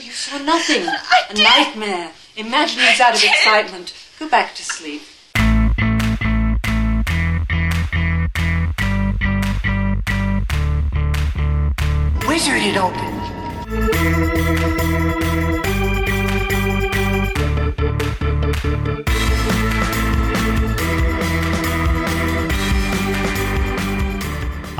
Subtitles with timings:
[0.00, 0.86] But you saw nothing.
[1.30, 2.12] A nightmare.
[2.34, 3.92] Imaginings out of excitement.
[4.18, 5.02] Go back to sleep.
[12.26, 13.10] Wizard it open.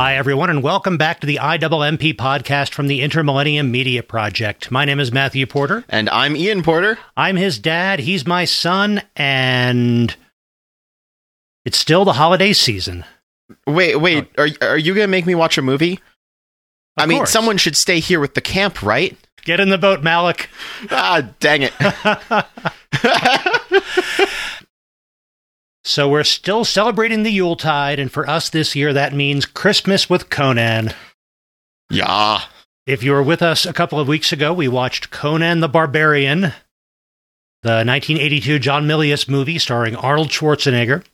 [0.00, 4.70] Hi, everyone, and welcome back to the IWMP podcast from the Intermillennium Media Project.
[4.70, 5.84] My name is Matthew Porter.
[5.90, 6.98] And I'm Ian Porter.
[7.18, 8.00] I'm his dad.
[8.00, 10.16] He's my son, and
[11.66, 13.04] it's still the holiday season.
[13.66, 16.00] Wait, wait, are are you gonna make me watch a movie?
[16.96, 17.30] Of I mean, course.
[17.30, 19.18] someone should stay here with the camp, right?
[19.44, 20.48] Get in the boat, Malik.
[20.90, 21.74] Ah, dang it!
[25.90, 30.30] So we're still celebrating the Yuletide, and for us this year, that means Christmas with
[30.30, 30.94] Conan.
[31.90, 32.42] yeah,
[32.86, 36.42] If you were with us a couple of weeks ago, we watched Conan the Barbarian,
[37.62, 41.04] the 1982 John Milius movie starring Arnold Schwarzenegger.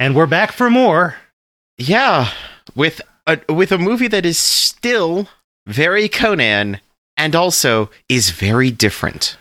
[0.00, 1.14] And we're back for more.
[1.78, 2.32] yeah,
[2.74, 5.28] with a with a movie that is still
[5.64, 6.80] very Conan
[7.16, 9.36] and also is very different.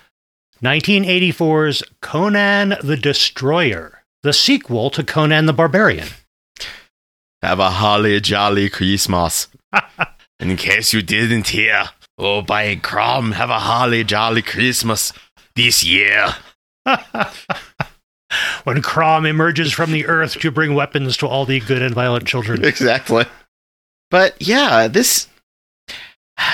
[0.64, 6.08] 1984's Conan the Destroyer, the sequel to Conan the Barbarian.
[7.44, 9.48] Have a holly jolly Christmas.
[10.40, 15.14] In case you didn't hear, oh by Crom, have a holly jolly Christmas
[15.56, 16.34] this year.
[18.64, 22.26] when Crom emerges from the earth to bring weapons to all the good and violent
[22.26, 22.66] children.
[22.66, 23.26] exactly.
[24.10, 25.28] But yeah, this.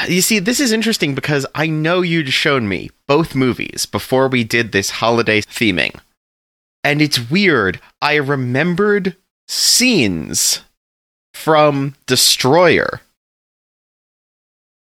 [0.07, 4.43] You see, this is interesting because I know you'd shown me both movies before we
[4.43, 5.97] did this holiday theming.
[6.83, 7.79] And it's weird.
[8.01, 9.15] I remembered
[9.47, 10.61] scenes
[11.33, 13.01] from Destroyer.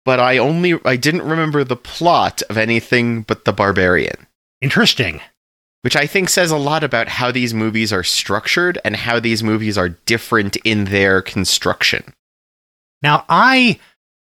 [0.04, 4.26] But I only I didn't remember the plot of anything but The Barbarian,
[4.60, 5.20] Interesting.
[5.82, 9.42] which I think says a lot about how these movies are structured and how these
[9.42, 12.12] movies are different in their construction.
[13.02, 13.78] Now, I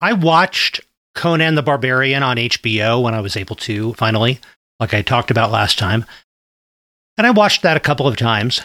[0.01, 0.81] I watched
[1.15, 4.39] Conan the Barbarian on HBO when I was able to finally,
[4.79, 6.05] like I talked about last time.
[7.17, 8.61] And I watched that a couple of times.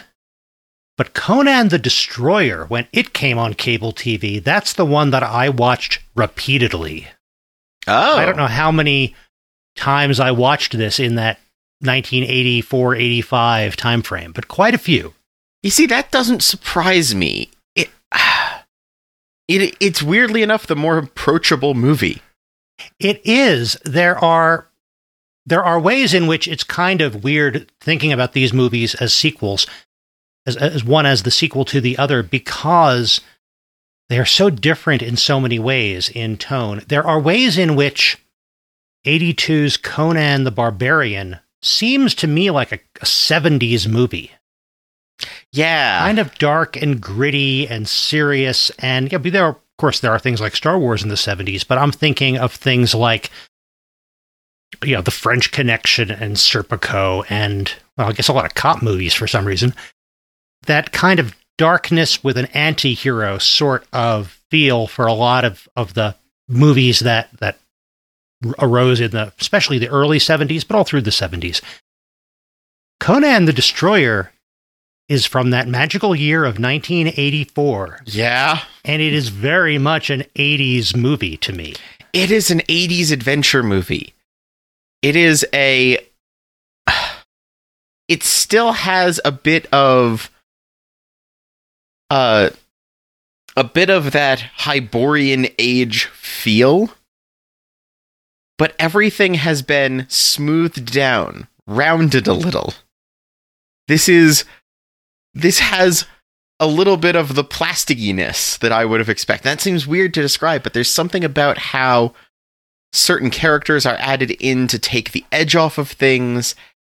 [0.95, 5.49] But Conan the Destroyer, when it came on cable TV, that's the one that I
[5.49, 7.07] watched repeatedly.
[7.87, 8.17] Oh.
[8.17, 9.15] I don't know how many
[9.75, 11.39] times I watched this in that
[11.79, 15.13] 1984 85 time frame, but quite a few.
[15.63, 17.49] You see, that doesn't surprise me.
[17.75, 17.89] It,
[19.47, 22.21] it it's weirdly enough the more approachable movie.
[22.99, 23.77] It is.
[23.83, 24.67] There are
[25.45, 29.67] there are ways in which it's kind of weird thinking about these movies as sequels,
[30.45, 33.21] as, as one as the sequel to the other, because
[34.09, 36.81] they are so different in so many ways in tone.
[36.87, 38.17] There are ways in which
[39.05, 44.31] 82's Conan the Barbarian seems to me like a, a 70s movie.
[45.51, 45.99] Yeah.
[45.99, 48.71] kind of dark and gritty and serious.
[48.79, 51.65] And yeah, there are, of course, there are things like Star Wars in the 70s,
[51.67, 53.29] but I'm thinking of things like,
[54.83, 58.81] you know, The French Connection and Serpico and, well, I guess a lot of cop
[58.81, 59.73] movies for some reason.
[60.65, 65.67] That kind of darkness with an anti hero sort of feel for a lot of,
[65.75, 66.15] of the
[66.47, 67.59] movies that, that
[68.59, 71.61] arose in the, especially the early 70s, but all through the 70s.
[72.99, 74.31] Conan the Destroyer
[75.09, 78.61] is from that magical year of 1984, yeah.
[78.85, 81.73] and it is very much an 80s movie to me.
[82.13, 84.13] It is an 80s adventure movie.
[85.03, 85.99] It is a
[88.07, 90.31] it still has a bit of
[92.09, 92.49] uh
[93.55, 96.89] a bit of that Hyborian age feel.
[98.57, 102.73] But everything has been smoothed down, rounded a little.
[103.87, 104.45] This is
[105.33, 106.05] this has
[106.59, 109.45] a little bit of the plasticiness that I would have expected.
[109.45, 112.13] That seems weird to describe, but there's something about how
[112.93, 116.55] certain characters are added in to take the edge off of things,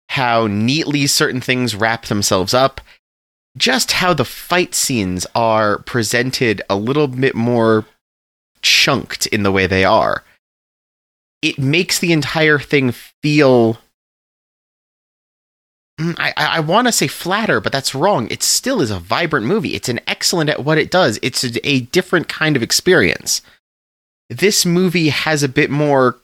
[0.10, 2.82] how neatly certain things wrap themselves up,
[3.58, 7.86] just how the fight scenes are presented a little bit more
[8.62, 10.24] chunked in the way they are.
[11.42, 12.92] It makes the entire thing
[13.22, 13.80] feel
[16.00, 18.28] Mm, I, I want to say flatter, but that's wrong.
[18.32, 19.76] It still is a vibrant movie.
[19.76, 21.20] It's an excellent at what it does.
[21.22, 23.42] It's a, a different kind of experience.
[24.38, 26.18] This movie has a bit more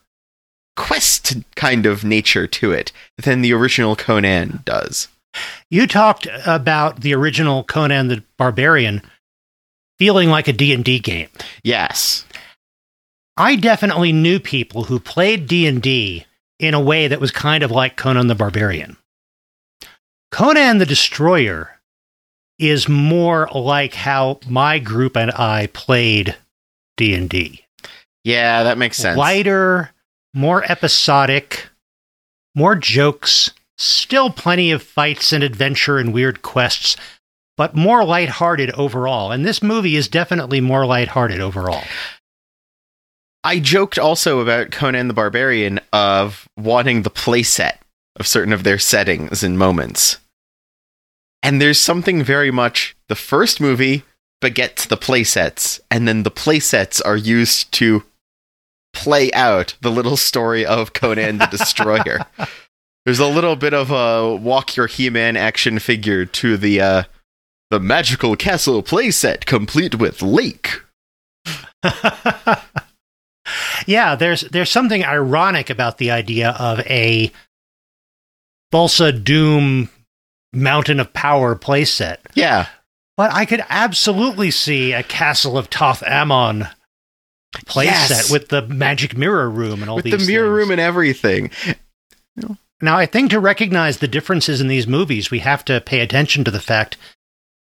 [0.75, 5.09] quest kind of nature to it than the original Conan does.
[5.69, 9.03] You talked about the original Conan the Barbarian
[9.99, 11.29] feeling like a D&D game.
[11.63, 12.25] Yes.
[13.37, 16.25] I definitely knew people who played D&D
[16.59, 18.97] in a way that was kind of like Conan the Barbarian.
[20.31, 21.79] Conan the Destroyer
[22.57, 26.35] is more like how my group and I played
[26.97, 27.65] D&D.
[28.23, 29.17] Yeah, that makes sense.
[29.17, 29.91] Lighter,
[30.33, 31.69] more episodic,
[32.55, 36.95] more jokes, still plenty of fights and adventure and weird quests,
[37.57, 39.31] but more lighthearted overall.
[39.31, 41.83] And this movie is definitely more lighthearted overall.
[43.43, 47.77] I joked also about Conan the Barbarian of wanting the playset
[48.17, 50.17] of certain of their settings and moments.
[51.41, 54.03] And there's something very much the first movie
[54.41, 58.03] begets the playsets, and then the playsets are used to
[58.93, 62.25] play out the little story of Conan the Destroyer.
[63.05, 67.03] There's a little bit of a walk your He-Man action figure to the uh,
[67.71, 70.81] the magical castle playset complete with lake.
[73.87, 77.31] yeah, there's there's something ironic about the idea of a
[78.71, 79.89] Thulsa Doom
[80.53, 82.17] Mountain of Power playset.
[82.33, 82.67] Yeah.
[83.19, 86.69] But I could absolutely see a Castle of Toth Amon
[87.65, 88.31] playset Yes.
[88.31, 90.57] with the magic mirror room and all with these the mirror things.
[90.57, 91.51] room and everything.
[92.81, 96.45] Now, I think to recognize the differences in these movies, we have to pay attention
[96.45, 96.95] to the fact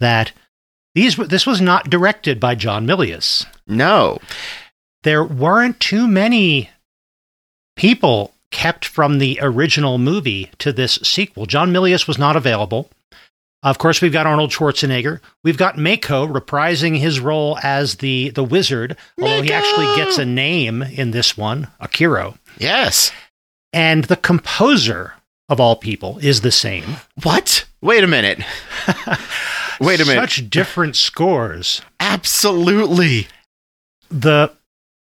[0.02, 0.34] that
[0.94, 3.46] these this was not directed by John Milius.
[3.66, 4.19] No.
[5.04, 6.69] There weren't too many
[7.78, 11.46] people kept from the original movie to this sequel.
[11.46, 12.90] John Milius was not available.
[13.66, 15.22] Of course, we've got Arnold Schwarzenegger.
[15.44, 20.26] We've got Mako reprising his role as the the wizard, although he actually gets a
[20.26, 22.38] name in this one, Akiro.
[22.60, 23.12] Yes.
[23.74, 25.16] And the composer
[25.50, 26.98] of all people is the same.
[27.24, 27.66] What?
[27.82, 28.38] Wait a minute.
[29.82, 30.22] Wait a minute.
[30.22, 31.82] Such different scores.
[32.00, 33.28] Absolutely.
[34.12, 34.54] The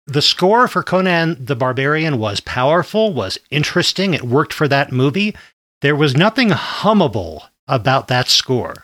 [0.08, 4.14] the score for Conan the Barbarian was powerful, was interesting.
[4.14, 5.34] It worked for that movie.
[5.80, 8.76] There was nothing hummable about that score.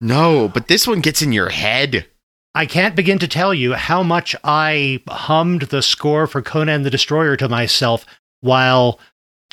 [0.00, 2.06] No, but this one gets in your head.
[2.54, 6.90] I can't begin to tell you how much I hummed the score for Conan the
[6.90, 8.06] Destroyer to myself
[8.42, 9.00] while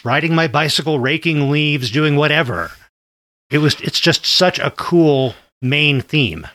[0.03, 2.71] riding my bicycle, raking leaves, doing whatever.
[3.49, 6.47] It was it's just such a cool main theme.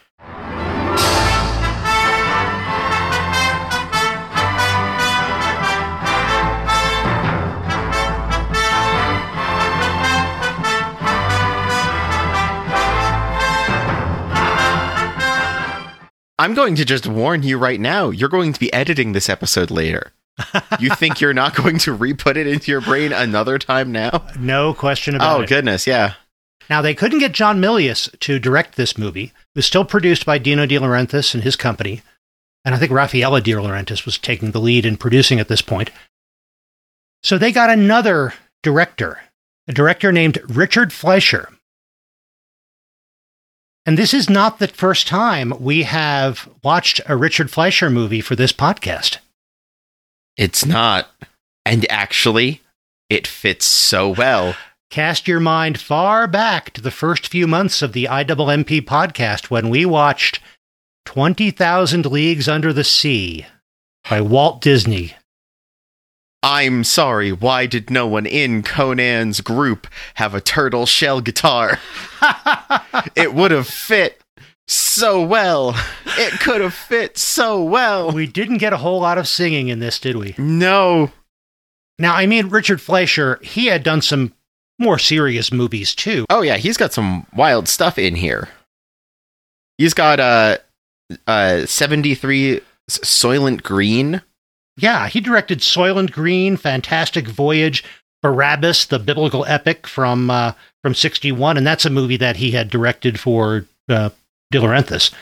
[16.38, 18.10] I'm going to just warn you right now.
[18.10, 20.12] You're going to be editing this episode later.
[20.78, 24.26] you think you're not going to re-put it into your brain another time now?
[24.38, 25.44] No question about Oh it.
[25.44, 26.14] Oh, goodness, yeah.
[26.68, 29.24] Now, they couldn't get John Milius to direct this movie.
[29.26, 32.02] It was still produced by Dino De Laurentiis and his company.
[32.64, 35.90] And I think Raffaella De Laurentiis was taking the lead in producing at this point.
[37.22, 39.20] So they got another director,
[39.68, 41.48] a director named Richard Fleischer.
[43.86, 48.34] And this is not the first time we have watched a Richard Fleischer movie for
[48.34, 49.18] this podcast.
[50.36, 51.08] It's not.
[51.64, 52.62] And actually,
[53.08, 54.56] it fits so well.
[54.90, 59.68] Cast your mind far back to the first few months of the IWMP podcast when
[59.68, 60.40] we watched
[61.06, 63.46] 20,000 Leagues Under the Sea
[64.10, 65.14] by Walt Disney.
[66.46, 71.80] I'm sorry, why did no one in Conan's group have a turtle shell guitar?
[73.16, 74.22] it would have fit
[74.68, 75.74] so well.
[76.16, 78.12] It could have fit so well.
[78.12, 80.36] we didn't get a whole lot of singing in this, did we?
[80.38, 81.10] No.
[81.98, 84.32] Now, I mean, Richard Fleischer, he had done some
[84.78, 86.26] more serious movies too.
[86.30, 88.50] Oh yeah, he's got some wild stuff in here.
[89.78, 90.58] He's got uh
[91.26, 94.22] uh 73 S- Soylent Green.
[94.76, 97.82] Yeah, he directed Soylent Green, Fantastic Voyage,
[98.22, 100.52] Barabbas, the biblical epic from uh,
[100.82, 104.10] from '61, and that's a movie that he had directed for uh,
[104.50, 105.12] De Laurentiis.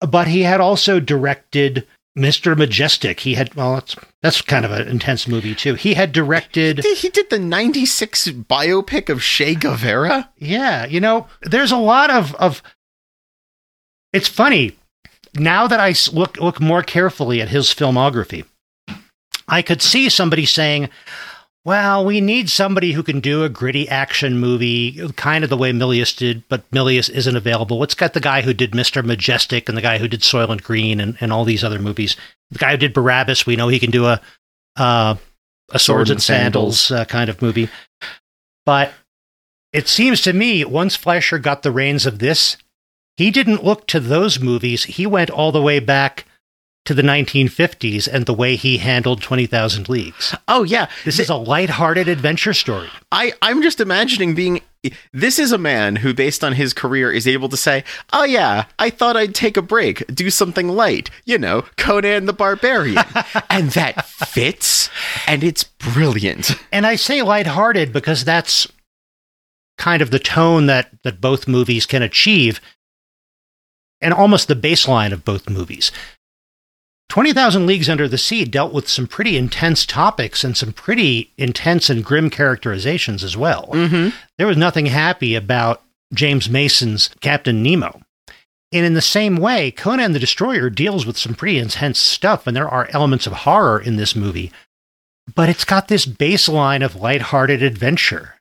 [0.00, 2.54] But he had also directed Mr.
[2.54, 3.20] Majestyk.
[3.20, 5.74] He had well, that's that's kind of an intense movie too.
[5.74, 10.30] He had directed, He he did the 96 biopic of Che Guevara.
[10.36, 12.62] yeah, you know, there's a lot of of.
[14.12, 14.77] It's funny
[15.38, 18.44] now that I look look more carefully at his filmography.
[19.48, 20.90] I could see somebody saying,
[21.64, 25.72] "Well, we need somebody who can do a gritty action movie, kind of the way
[25.72, 27.78] Milius did, but Milius isn't available.
[27.78, 29.02] Let's get the guy who did Mr.
[29.02, 32.16] Majestyk and the guy who did Soylent Green and, and all these other movies.
[32.50, 34.20] The guy who did Barabbas, we know he can do a
[34.76, 35.16] uh,
[35.70, 37.68] a swords and and sandals, uh, kind of movie.
[38.64, 38.92] But
[39.72, 42.56] it seems to me once Fleischer got the reins of this,
[43.18, 44.84] he didn't look to those movies.
[44.84, 46.24] He went all the way back
[46.84, 50.36] to the 1950s and the way he handled 20,000 Leagues.
[50.46, 52.88] Oh yeah, This is a lighthearted adventure story.
[53.10, 54.60] I I'm just imagining being.
[55.12, 57.82] This is a man who, based on his career, is able to say,
[58.12, 62.32] "Oh yeah, I thought I'd take a break, do something light, you know, Conan the
[62.32, 63.04] Barbarian,"
[63.50, 64.88] and that fits,
[65.26, 66.52] and it's brilliant.
[66.70, 68.68] And I say lighthearted because that's
[69.76, 72.60] kind of the tone that, that both movies can achieve
[74.00, 75.90] and almost the baseline of both movies.
[77.08, 81.88] 20,000 Leagues Under the Sea dealt with some pretty intense topics and some pretty intense
[81.88, 83.68] and grim characterizations as well.
[83.72, 84.14] Mm-hmm.
[84.36, 88.02] There was nothing happy about James Mason's Captain Nemo.
[88.72, 92.54] And in the same way, Conan the Destroyer deals with some pretty intense stuff, and
[92.54, 94.52] there are elements of horror in this movie.
[95.34, 98.34] But it's got this baseline of lighthearted adventure.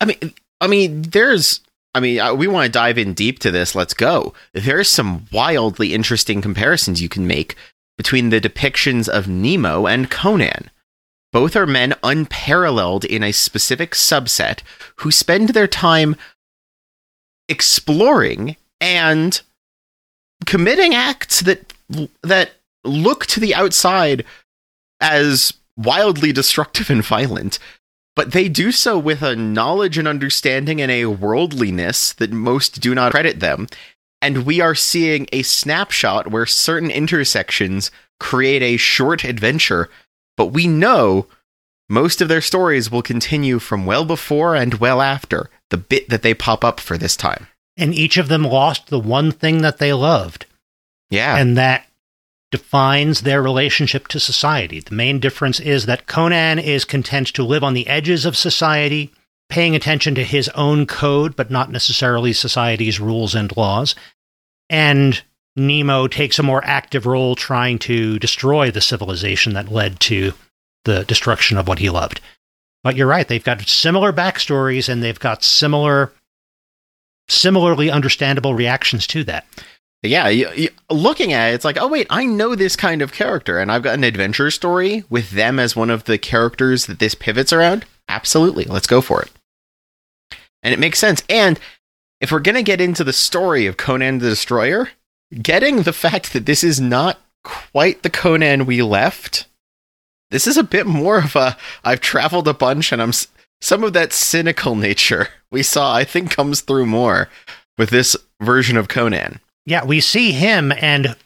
[0.00, 1.60] I mean, I mean, there's.
[1.94, 3.74] I mean, we want to dive in deep to this.
[3.74, 4.34] Let's go.
[4.52, 7.54] There's some wildly interesting comparisons you can make
[7.96, 10.70] between the depictions of Nemo and Conan.
[11.32, 14.60] Both are men unparalleled in a specific subset
[14.96, 16.16] who spend their time
[17.48, 19.40] exploring and
[20.46, 21.72] committing acts that
[22.22, 22.52] that
[22.84, 24.24] look to the outside
[25.00, 27.58] as wildly destructive and violent,
[28.16, 32.94] but they do so with a knowledge and understanding and a worldliness that most do
[32.94, 33.66] not credit them.
[34.22, 37.90] And we are seeing a snapshot where certain intersections
[38.20, 39.90] create a short adventure,
[40.36, 41.26] but we know
[41.88, 46.22] most of their stories will continue from well before and well after the bit that
[46.22, 47.48] they pop up for this time.
[47.76, 50.46] And each of them lost the one thing that they loved.
[51.10, 51.36] Yeah.
[51.36, 51.86] and that
[52.54, 54.78] defines their relationship to society.
[54.78, 59.12] The main difference is that Conan is content to live on the edges of society,
[59.48, 63.96] paying attention to his own code, but not necessarily society's rules and laws.
[64.70, 65.20] And
[65.56, 70.32] Nemo takes a more active role trying to destroy the civilization that led to
[70.84, 72.20] the destruction of what he loved.
[72.84, 76.12] But you're right, they've got similar backstories and they've got similar
[77.26, 79.44] similarly understandable reactions to that.
[80.04, 83.12] Yeah, you, you, looking at it, it's like, oh wait, I know this kind of
[83.12, 86.98] character, and I've got an adventure story with them as one of the characters that
[86.98, 87.86] this pivots around.
[88.06, 89.30] Absolutely, let's go for it.
[90.62, 91.22] And it makes sense.
[91.30, 91.58] And
[92.20, 94.90] if we're gonna get into the story of Conan the Destroyer,
[95.40, 99.46] getting the fact that this is not quite the Conan we left,
[100.30, 103.12] this is a bit more of a I've traveled a bunch, and I'm
[103.62, 105.94] some of that cynical nature we saw.
[105.94, 107.30] I think comes through more
[107.78, 109.40] with this version of Conan.
[109.66, 111.16] Yeah, we see him and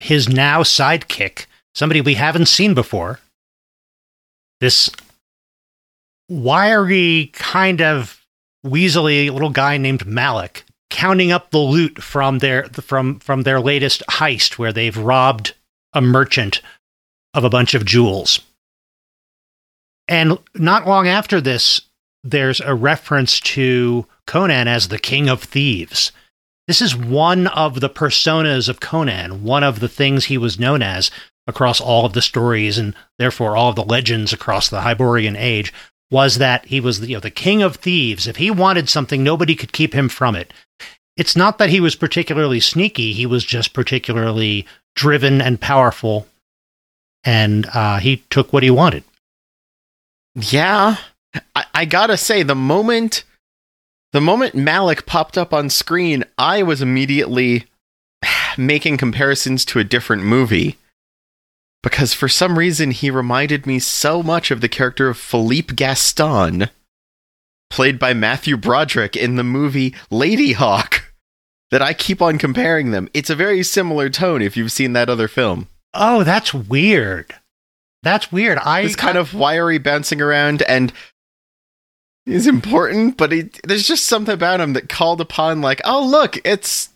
[0.00, 3.20] his now sidekick, somebody we haven't seen before.
[4.60, 4.90] This
[6.28, 8.24] wiry, kind of
[8.64, 14.02] weaselly little guy named Malik, counting up the loot from their from from their latest
[14.10, 15.54] heist, where they've robbed
[15.92, 16.62] a merchant
[17.34, 18.40] of a bunch of jewels.
[20.06, 21.80] And not long after this,
[22.22, 26.12] there's a reference to Conan as the king of thieves.
[26.66, 30.82] This is one of the personas of Conan, one of the things he was known
[30.82, 31.10] as
[31.46, 35.72] across all of the stories and therefore all of the legends across the Hyborian age
[36.10, 38.26] was that he was the, you know, the king of thieves.
[38.26, 40.52] If he wanted something, nobody could keep him from it.
[41.16, 44.66] It's not that he was particularly sneaky, he was just particularly
[44.96, 46.26] driven and powerful,
[47.24, 49.04] and uh, he took what he wanted.
[50.34, 50.96] Yeah,
[51.54, 53.24] I, I gotta say, the moment
[54.14, 57.64] the moment Malik popped up on screen, I was immediately
[58.56, 60.78] making comparisons to a different movie
[61.82, 66.70] because for some reason he reminded me so much of the character of Philippe Gaston,
[67.68, 71.00] played by Matthew Broderick in the movie Ladyhawke,
[71.72, 73.08] that I keep on comparing them.
[73.14, 75.66] It's a very similar tone if you've seen that other film.
[75.92, 77.34] Oh, that's weird.
[78.04, 78.58] That's weird.
[78.58, 80.92] I It's kind of wiry bouncing around and
[82.26, 86.38] is important, but he, there's just something about him that called upon like, oh look,
[86.44, 86.90] it's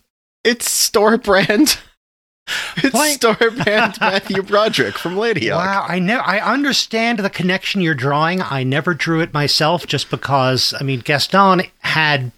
[0.44, 1.78] it's store brand.
[2.78, 5.50] It's store brand Matthew Broderick from Ladyhawke.
[5.50, 8.40] Wow, I know I understand the connection you're drawing.
[8.40, 12.32] I never drew it myself just because I mean Gaston had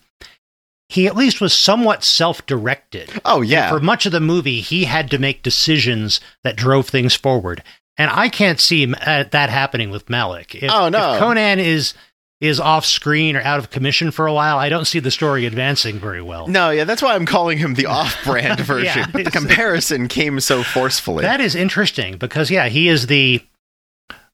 [0.88, 3.20] he at least was somewhat self-directed.
[3.24, 3.70] Oh yeah.
[3.70, 7.62] For much of the movie, he had to make decisions that drove things forward.
[7.96, 10.56] And I can't see uh, that happening with Malik.
[10.56, 11.12] If, Oh, no.
[11.14, 11.94] if Conan is
[12.40, 15.44] is off screen or out of commission for a while, I don't see the story
[15.44, 16.48] advancing very well.
[16.48, 19.00] no, yeah, that's why I'm calling him the off-brand version.
[19.00, 21.22] Yeah, but the comparison came so forcefully.
[21.22, 23.42] That is interesting because yeah, he is the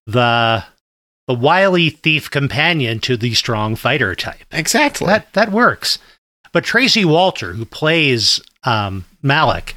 [0.07, 0.65] the
[1.27, 4.45] the wily thief companion to the strong fighter type.
[4.53, 5.09] exactly.
[5.09, 5.99] That that works.
[6.53, 9.75] But Tracy Walter, who plays um, Malik,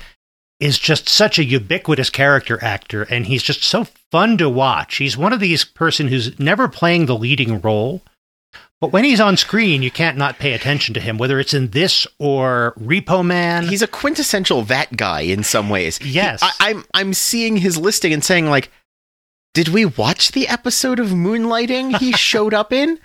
[0.59, 4.97] is just such a ubiquitous character actor and he's just so fun to watch.
[4.97, 8.01] He's one of these person who's never playing the leading role.
[8.81, 11.69] But when he's on screen, you can't not pay attention to him, whether it's in
[11.69, 13.67] this or Repo Man.
[13.67, 15.99] He's a quintessential that guy in some ways.
[16.01, 16.41] Yes.
[16.41, 18.71] I, I'm I'm seeing his listing and saying like,
[19.53, 22.99] did we watch the episode of Moonlighting he showed up in?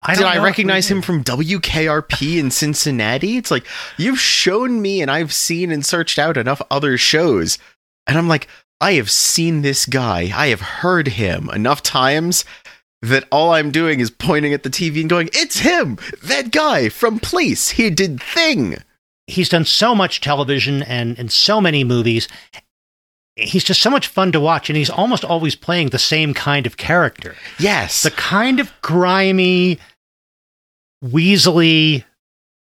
[0.00, 3.36] I Did I recognize him from WKRP in Cincinnati?
[3.36, 3.66] It's like
[3.96, 7.58] you've shown me and I've seen and searched out enough other shows.
[8.06, 8.46] And I'm like,
[8.80, 10.30] I have seen this guy.
[10.32, 12.44] I have heard him enough times
[13.02, 15.98] that all I'm doing is pointing at the TV and going, "It's him.
[16.22, 17.70] That guy from Police.
[17.70, 18.78] He did Thing."
[19.26, 22.28] He's done so much television and, and so many movies.
[23.36, 26.66] He's just so much fun to watch, and he's almost always playing the same kind
[26.66, 27.36] of character.
[27.58, 28.02] Yes.
[28.02, 29.78] the kind of grimy,
[31.04, 32.04] weaselly,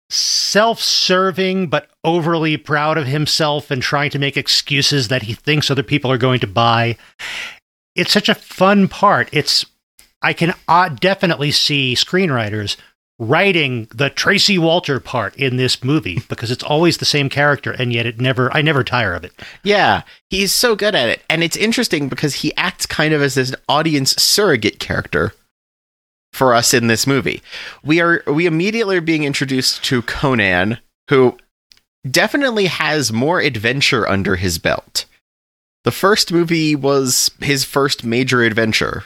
[0.09, 5.83] self-serving but overly proud of himself and trying to make excuses that he thinks other
[5.83, 6.97] people are going to buy.
[7.95, 9.29] It's such a fun part.
[9.31, 9.65] It's
[10.21, 12.75] I can uh, definitely see screenwriters
[13.19, 17.91] writing the Tracy Walter part in this movie because it's always the same character and
[17.91, 19.33] yet it never I never tire of it.
[19.63, 21.23] Yeah, he's so good at it.
[21.29, 25.33] And it's interesting because he acts kind of as an audience surrogate character
[26.33, 27.41] for us in this movie.
[27.83, 30.77] We are we immediately are being introduced to Conan,
[31.09, 31.37] who
[32.09, 35.05] definitely has more adventure under his belt.
[35.83, 39.05] The first movie was his first major adventure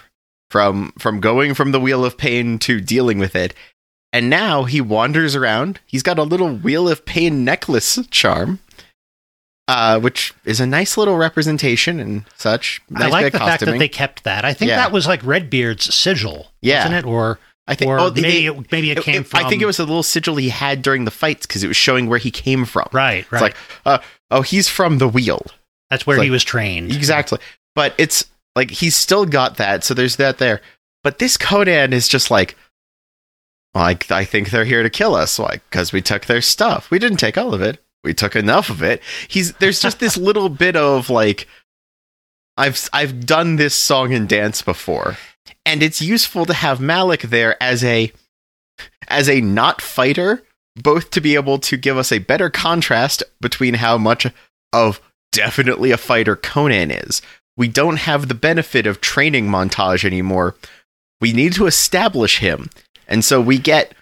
[0.51, 3.53] from from going from the wheel of pain to dealing with it.
[4.13, 5.79] And now he wanders around.
[5.85, 8.59] He's got a little wheel of pain necklace charm
[9.67, 12.81] uh, which is a nice little representation and such.
[12.89, 14.43] Nice I like the fact that they kept that.
[14.43, 14.75] I think Yeah.
[14.77, 16.79] that was like Redbeard's sigil, Yeah.
[16.79, 17.05] wasn't it?
[17.07, 19.45] Or I think, or oh, maybe they- it, maybe it it- came it- from.
[19.45, 21.77] I think it was a little sigil he had during the fights because it was
[21.77, 22.89] showing where he came from.
[22.91, 23.25] right.
[23.31, 23.33] Right.
[23.33, 23.55] It's like,
[23.85, 25.45] uh, oh, he's from the wheel.
[25.89, 26.91] That's where it's he like- was trained.
[26.93, 27.37] Exactly.
[27.73, 30.61] But it's like he's still got that, so there's that there.
[31.03, 32.55] But this Conan is just like,
[33.73, 36.91] like I think they're here to kill us, like because we took their stuff.
[36.91, 37.79] We didn't take all of it.
[38.03, 39.01] We took enough of it.
[39.27, 41.47] He's there's just this little bit of like,
[42.57, 45.17] I've I've done this song and dance before,
[45.65, 48.11] and it's useful to have Malik there as a
[49.07, 50.43] as a not fighter,
[50.75, 54.27] both to be able to give us a better contrast between how much
[54.73, 57.21] of definitely a fighter Conan is.
[57.57, 60.55] We don't have the benefit of training montage anymore.
[61.19, 62.69] We need to establish him.
[63.07, 63.93] And so we get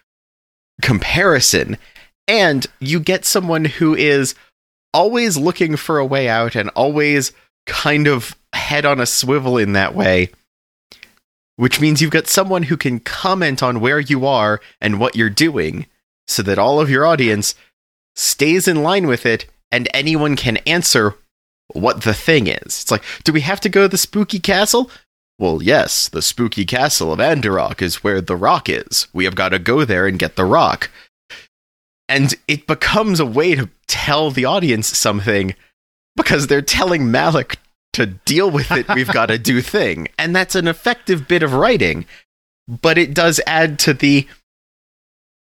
[0.82, 1.78] comparison
[2.28, 4.36] and you get someone who is
[4.94, 7.32] always looking for a way out and always
[7.66, 10.30] kind of head on a swivel in that way.
[11.56, 15.30] Which means you've got someone who can comment on where you are and what you're
[15.30, 15.88] doing
[16.28, 17.56] so that all of your audience
[18.16, 21.16] stays in line with it and anyone can answer
[21.74, 22.82] what the thing is.
[22.82, 24.90] It's like, do we have to go to the spooky castle?
[25.38, 29.08] Well, yes, the spooky castle of Andorok is where the rock is.
[29.14, 30.90] We have got to go there and get the rock.
[32.10, 35.56] And it becomes a way to tell the audience something
[36.16, 37.58] because they're telling Malik
[37.94, 40.08] to deal with it, we've got to do thing.
[40.18, 42.06] And that's an effective bit of writing,
[42.68, 44.28] but it does add to the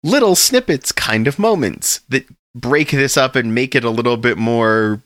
[0.02, 4.36] little snippets kind of moments that break this up and make it a little bit
[4.36, 5.02] more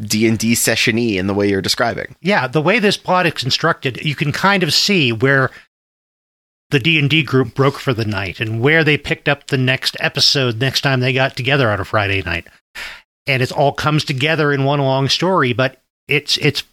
[0.00, 2.16] D&D session-y in the way you're describing.
[2.20, 5.50] yeah, the way this plot is constructed, you can kind of see where
[6.70, 10.58] the D&D group broke for the night and where they picked up the next episode
[10.58, 12.46] next time they got together on a Friday night.
[13.26, 16.64] And it all comes together in one long story, but it's it's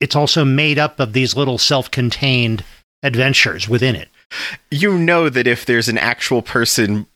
[0.00, 2.64] it's also made up of these little self-contained
[3.02, 4.08] adventures within it.
[4.70, 7.06] You know that if there's an actual person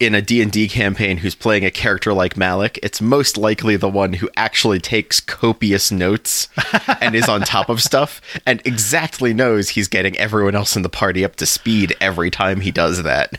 [0.00, 4.14] in a D&D campaign who's playing a character like Malik, it's most likely the one
[4.14, 6.48] who actually takes copious notes
[7.00, 10.88] and is on top of stuff and exactly knows he's getting everyone else in the
[10.88, 13.38] party up to speed every time he does that.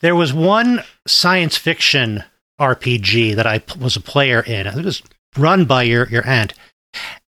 [0.00, 2.22] There was one science fiction
[2.60, 4.66] RPG that I was a player in.
[4.66, 5.02] It was
[5.36, 6.54] run by your your aunt,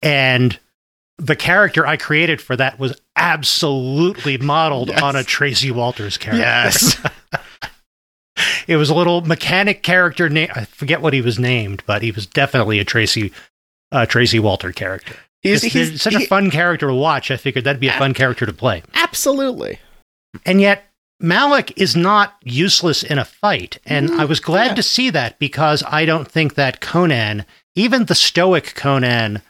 [0.04, 0.60] and
[1.18, 5.02] the character I created for that was absolutely modeled Yes.
[5.02, 6.44] on a Tracy Walters character.
[6.44, 7.02] Yes.
[8.68, 10.30] it was a little mechanic character.
[10.30, 13.32] Na- I forget what he was named, but he was definitely a Tracy
[13.92, 15.16] uh, Tracy Walter character.
[15.42, 17.32] He's, he's such he- a fun character to watch.
[17.32, 18.84] I figured that'd be a fun character to play.
[18.96, 19.80] absolutely.
[20.46, 20.84] And yet,
[21.20, 23.80] Malik is not useless in a fight.
[23.86, 24.76] And Mm, I was glad yeah.
[24.76, 29.42] to see that because I don't think that Conan, even the stoic Conan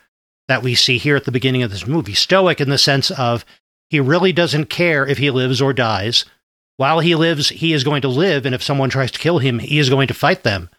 [0.48, 3.44] that we see here at the beginning of this movie, stoic in the sense of
[3.90, 6.24] he really doesn't care if he lives or dies.
[6.78, 8.46] While he lives, he is going to live.
[8.46, 10.70] And if someone tries to kill him, he is going to fight them.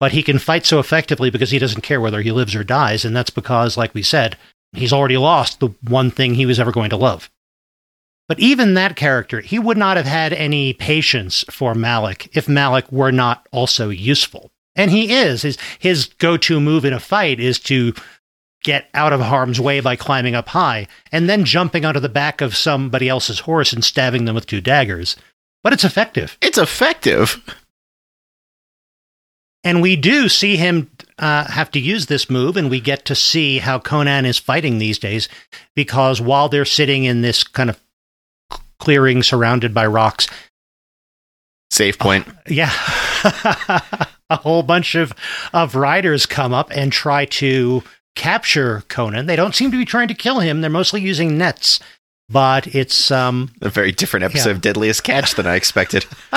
[0.00, 3.04] but he can fight so effectively because he doesn't care whether he lives or dies.
[3.04, 4.36] And that's because, like we said,
[4.72, 7.30] he's already lost the one thing he was ever going to love.
[8.26, 12.90] But even that character, he would not have had any patience for Malik if Malik
[12.90, 14.50] were not also useful.
[14.76, 15.42] And he is.
[15.42, 17.92] His, his go to move in a fight is to
[18.62, 22.40] get out of harm's way by climbing up high and then jumping onto the back
[22.40, 25.16] of somebody else's horse and stabbing them with two daggers.
[25.62, 26.36] But it's effective.
[26.40, 27.42] It's effective.
[29.62, 33.14] And we do see him uh, have to use this move, and we get to
[33.14, 35.28] see how Conan is fighting these days
[35.74, 37.78] because while they're sitting in this kind of
[38.78, 40.28] clearing surrounded by rocks,
[41.70, 42.26] Safe point.
[42.48, 42.72] yeah,
[44.30, 45.12] a whole bunch of,
[45.52, 47.82] of riders come up and try to
[48.20, 49.24] capture Conan.
[49.26, 51.80] They don't seem to be trying to kill him, they're mostly using nets.
[52.28, 54.54] But it's um, A very different episode Yeah.
[54.56, 56.06] of Deadliest Catch than I expected.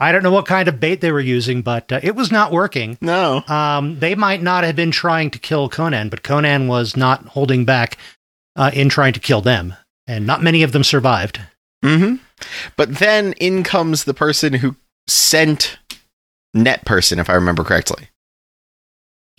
[0.00, 2.52] I don't know what kind of bait they were using, but uh, it was not
[2.52, 2.96] working.
[3.02, 3.42] No.
[3.48, 7.64] Um, they might not have been trying to kill Conan, but Conan was not holding
[7.64, 7.98] back
[8.56, 9.74] uh, in trying to kill them,
[10.06, 11.40] and not many of them survived.
[11.84, 12.14] hmm
[12.76, 14.76] But then in comes the person who
[15.06, 15.78] sent
[16.54, 18.08] Net Person, if I remember correctly.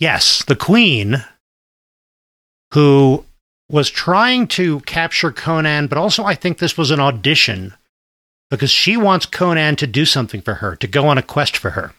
[0.00, 1.22] Yes, the Queen,
[2.72, 3.26] who
[3.70, 7.74] was trying to capture Conan, but also I think this was an audition
[8.50, 11.70] because she wants Conan to do something for her, to go on a quest for
[11.70, 11.92] her.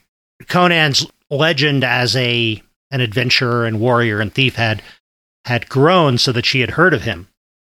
[0.48, 4.82] Conan's legend as a an adventurer and warrior and thief had
[5.46, 7.28] had grown so that she had heard of him.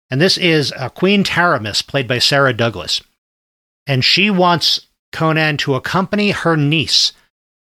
[0.09, 3.03] And this is uh, Queen Taramis, played by Sarah Douglas.
[3.87, 7.13] And she wants Conan to accompany her niece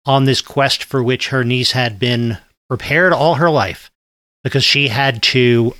[0.06, 2.38] on this quest for which her niece had been
[2.68, 3.90] prepared all her life
[4.42, 5.74] because she had to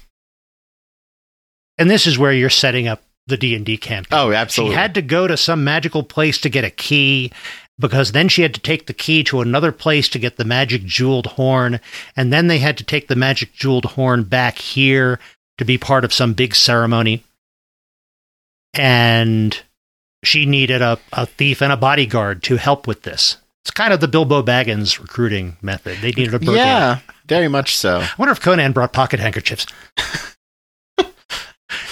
[1.79, 4.19] and this is where you're setting up the D&D campaign.
[4.19, 4.75] Oh, absolutely.
[4.75, 7.33] She had to go to some magical place to get a key
[7.79, 10.85] because then she had to take the key to another place to get the magic
[10.85, 11.81] jeweled horn
[12.17, 15.19] and then they had to take the magic jeweled horn back here
[15.59, 17.25] to be part of some big ceremony.
[18.75, 19.61] And
[20.25, 23.37] she needed a, a thief and a bodyguard to help with this.
[23.65, 25.99] It's kind of the Bilbo Baggins recruiting method.
[25.99, 26.57] They needed a burglar.
[26.57, 28.01] yeah, very much so.
[28.01, 29.67] I wonder if Conan brought pocket handkerchiefs.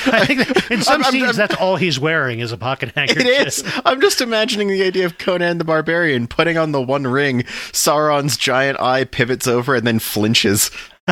[0.06, 2.92] I think that in some I'm- scenes I'm- that's all he's wearing is a pocket
[2.94, 3.24] handkerchief.
[3.26, 3.64] It is.
[3.84, 7.42] I'm just imagining the idea of Conan the Barbarian putting on the one ring.
[7.72, 10.70] Sauron's giant eye pivots over and then flinches.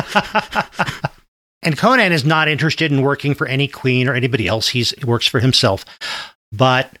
[1.61, 4.69] And Conan is not interested in working for any queen or anybody else.
[4.69, 5.83] He's, he works for himself.
[6.53, 6.97] But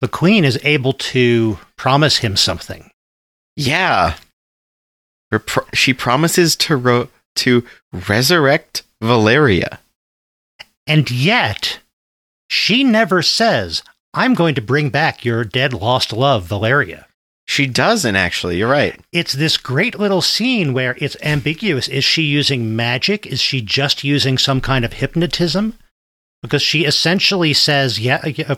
[0.00, 2.87] the queen is able to promise him something.
[3.58, 4.14] Yeah.
[5.30, 9.80] Pro- she promises to ro- to resurrect Valeria.
[10.86, 11.80] And yet,
[12.48, 13.82] she never says,
[14.14, 17.06] I'm going to bring back your dead, lost love, Valeria.
[17.46, 18.58] She doesn't actually.
[18.58, 18.98] You're right.
[19.12, 21.88] It's this great little scene where it's ambiguous.
[21.88, 23.26] Is she using magic?
[23.26, 25.74] Is she just using some kind of hypnotism?
[26.42, 28.56] Because she essentially says, "Yeah, yeah,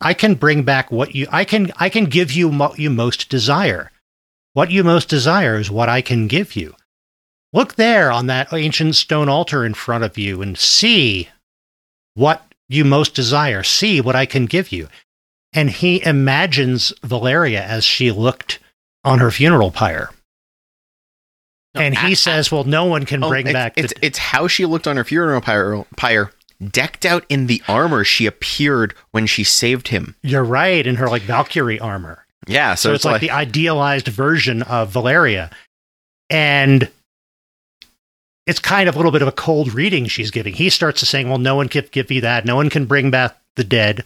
[0.00, 3.28] I can bring back what you I can I can give you what you most
[3.28, 3.90] desire.
[4.52, 6.74] What you most desire is what I can give you.
[7.52, 11.28] Look there on that ancient stone altar in front of you and see
[12.14, 13.62] what you most desire.
[13.62, 14.88] See what I can give you."
[15.52, 18.60] And he imagines Valeria as she looked
[19.04, 20.10] on her funeral pyre.
[21.74, 24.18] And he a- says, "Well, no one can Oh, bring it's, back the it's, it's
[24.18, 26.32] how she looked on her funeral pyre, pyre,
[26.64, 30.14] decked out in the armor she appeared when she saved him.
[30.22, 32.26] You're right, in her like Valkyrie armor.
[32.50, 35.50] Yeah, So, so, it's, like, the idealized version of Valeria.
[36.28, 36.90] And
[38.46, 40.54] it's kind of a little bit of a cold reading she's giving.
[40.54, 42.44] He starts to saying, Well, no one can give you that.
[42.44, 44.04] No one can bring back the dead.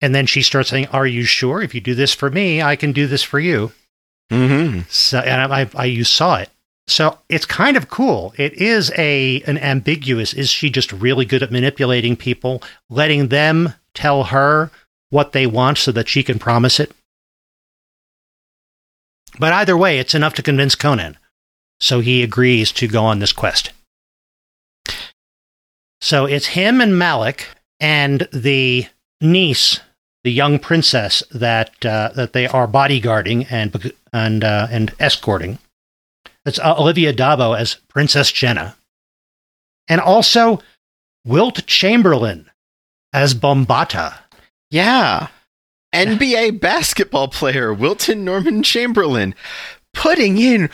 [0.00, 1.62] And then she starts saying, Are you sure?
[1.62, 3.72] If you do this for me, I can do this for you.
[4.30, 6.50] hmm So, and I, I, I you saw it.
[6.86, 8.32] So it's kind of cool.
[8.38, 10.32] It is a an ambiguous.
[10.32, 14.70] Is she just really good at manipulating people, letting them tell her
[15.10, 16.92] what they want so that she can promise it?
[19.38, 21.16] But either way, it's enough to convince Conan.
[21.80, 23.70] So he agrees to go on this quest.
[26.00, 27.48] So it's him and Malik
[27.80, 28.86] and the
[29.20, 29.80] niece,
[30.24, 35.58] the young princess that uh, that they are bodyguarding and and uh, and escorting.
[36.44, 38.74] It's uh, Olivia d'Abo as Princess Jehnna,
[39.88, 40.60] and also
[41.24, 42.50] Wilt Chamberlain
[43.12, 44.18] as Bombaata.
[44.70, 45.28] Yeah.
[45.94, 49.34] NBA basketball player Wilton Norman Chamberlain
[49.94, 50.70] putting in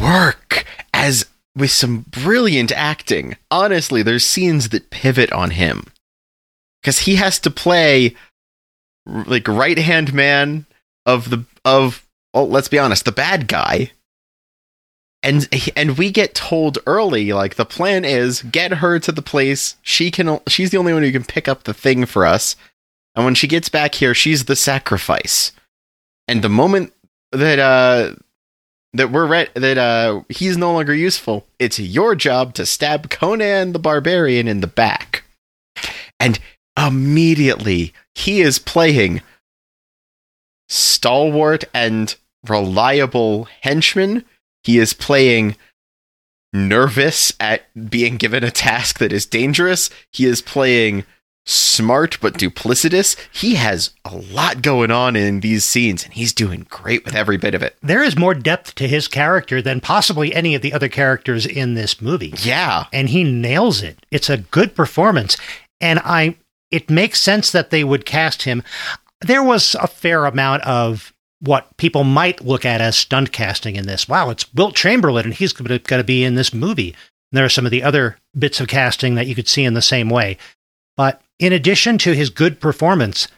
[0.00, 3.36] work as with some brilliant acting.
[3.50, 5.84] Honestly, there's scenes that pivot on him
[6.82, 8.14] cuz he has to play
[9.06, 10.66] like right-hand man
[11.06, 13.92] of the of well, let's be honest, the bad guy.
[15.22, 19.76] And and we get told early like the plan is get her to the place
[19.82, 22.54] she can she's the only one who can pick up the thing for us.
[23.18, 25.50] And when she gets back here, she's the sacrifice.
[26.28, 26.92] And the moment
[27.32, 28.14] that uh
[28.92, 33.72] that we're re- that uh he's no longer useful, it's your job to stab Conan
[33.72, 35.24] the barbarian in the back.
[36.20, 36.38] And
[36.78, 39.22] immediately he is playing
[40.68, 42.14] stalwart and
[42.46, 44.24] reliable henchman.
[44.62, 45.56] He is playing
[46.52, 49.90] nervous at being given a task that is dangerous.
[50.12, 51.04] He is playing
[51.48, 53.16] smart but duplicitous.
[53.32, 57.36] He has a lot going on in these scenes, and he's doing great with every
[57.36, 57.76] bit of it.
[57.82, 61.74] There is more depth to his character than possibly any of the other characters in
[61.74, 62.34] this movie.
[62.42, 62.86] Yeah.
[62.92, 63.98] And he nails it.
[64.10, 65.36] It's a good performance.
[65.80, 66.36] And I
[66.70, 68.62] it makes sense that they would cast him.
[69.20, 73.86] There was a fair amount of what people might look at as stunt casting in
[73.86, 74.08] this.
[74.08, 76.94] Wow, it's Wilt Chamberlain, and he's going to be in this movie.
[77.30, 79.74] And there are some of the other bits of casting that you could see in
[79.74, 80.36] the same way.
[80.96, 83.28] But in addition to his good performance,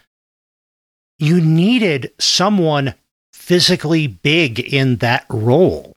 [1.18, 2.94] you needed someone
[3.32, 5.96] physically big in that role.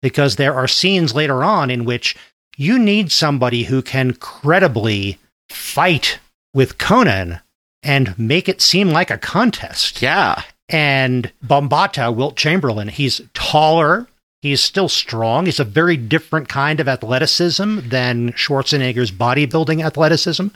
[0.00, 2.16] Because there are scenes later on in which
[2.56, 6.18] you need somebody who can credibly fight
[6.54, 7.40] with Conan
[7.82, 10.02] and make it seem like a contest.
[10.02, 10.42] Yeah.
[10.68, 14.06] And Bombaata, Wilt Chamberlain, he's taller.
[14.42, 15.46] He's still strong.
[15.46, 20.48] He's a very different kind of athleticism than Schwarzenegger's bodybuilding athleticism.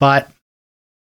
[0.00, 0.32] But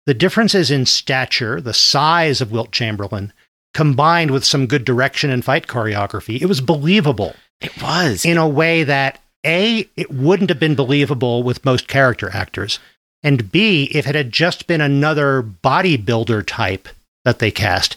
[0.06, 3.32] the differences in stature, the size of Wilt Chamberlain,
[3.74, 7.36] combined with some good direction and fight choreography, it was believable.
[7.62, 8.26] It was.
[8.26, 12.80] In a way that, A, it wouldn't have been believable with most character actors.
[13.24, 16.88] And B, if it had just been another bodybuilder type
[17.26, 17.96] that they cast,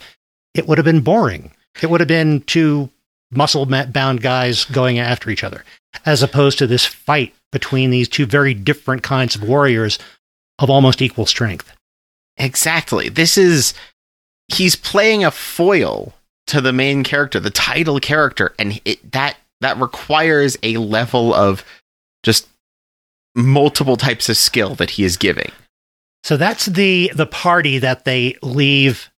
[0.55, 1.53] it would have been boring.
[1.81, 2.91] It would have been two
[3.31, 5.65] muscle bound guys going after each other,
[6.05, 9.99] as opposed to this fight between these two very different kinds of warriors
[10.61, 11.73] of almost equal strength.
[12.37, 13.09] Exactly.
[13.09, 13.75] This is
[14.49, 16.15] he's playing a foil
[16.47, 21.65] to the main character, the title character, and it, that that requires a level of
[22.23, 22.49] just
[23.35, 25.51] multiple types of skill that he is giving.
[26.25, 29.11] So that's the the party that they leave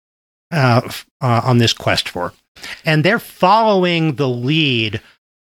[0.51, 0.81] uh,
[1.21, 2.33] uh, on this quest for,
[2.85, 5.01] and they're following the lead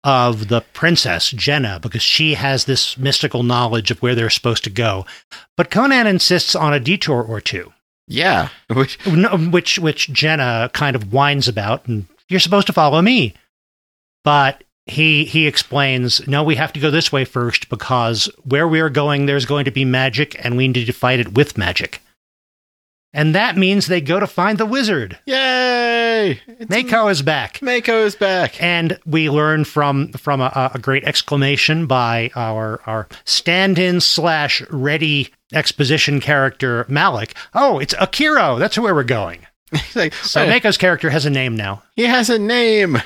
[0.04, 4.70] of the princess Jehnna because she has this mystical knowledge of where they're supposed to
[4.70, 5.06] go.
[5.58, 7.74] But Conan insists on a detour or two.
[8.08, 13.36] Yeah, which which which Jehnna kind of whines about, and you're supposed to follow me.
[14.24, 18.80] But he he explains, no, we have to go this way first because where we
[18.80, 22.02] are going, there's going to be magic, and we need to fight it with magic.
[23.14, 25.20] And that means they go to find the wizard.
[25.26, 26.40] Yay!
[26.48, 27.62] It's Mako is back.
[27.62, 28.62] Mako is back.
[28.62, 35.30] And we learn from from a, a great exclamation by our our stand-in slash ready
[35.54, 37.36] exposition character Malik.
[37.54, 38.58] Oh, it's Akiro.
[38.58, 39.46] That's where we're going.
[39.96, 41.84] like, so Mako's character has a name now.
[41.96, 43.02] He has a name.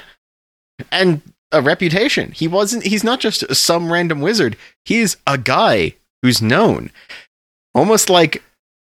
[0.91, 2.32] And a reputation.
[2.32, 4.58] He wasn't he's not just some random wizard.
[4.84, 6.91] He's a guy who's known.
[7.74, 8.44] Almost like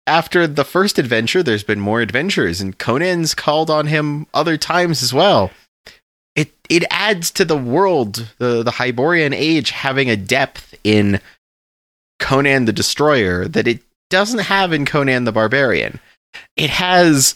[0.07, 5.03] after the first adventure, there's been more adventures, and Conan's called on him other times
[5.03, 5.51] as well.
[6.35, 11.19] It it adds to the world, the the Hyborian age having a depth in
[12.19, 15.99] Conan the Destroyer that it doesn't have in Conan the Barbarian.
[16.55, 17.35] It has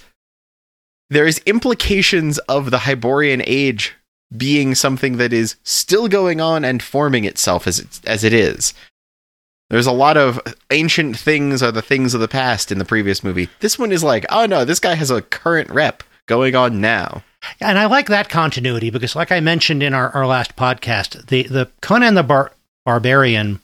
[1.09, 3.93] there's implications of the Hyborian age
[4.35, 8.73] being something that is still going on and forming itself as it, as it is.
[9.69, 13.23] There's a lot of ancient things are the things of the past in the previous
[13.23, 13.49] movie.
[13.59, 17.23] This one is like, oh no, this guy has a current rep going on now.
[17.59, 21.43] And I like that continuity because, like I mentioned in our, our last podcast, the,
[21.43, 22.51] the Conan the Bar-
[22.85, 23.59] Barbarian,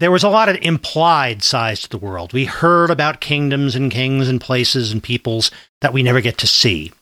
[0.00, 2.32] there was a lot of implied size to the world.
[2.32, 5.50] We heard about kingdoms and kings and places and peoples
[5.80, 6.92] that we never get to see.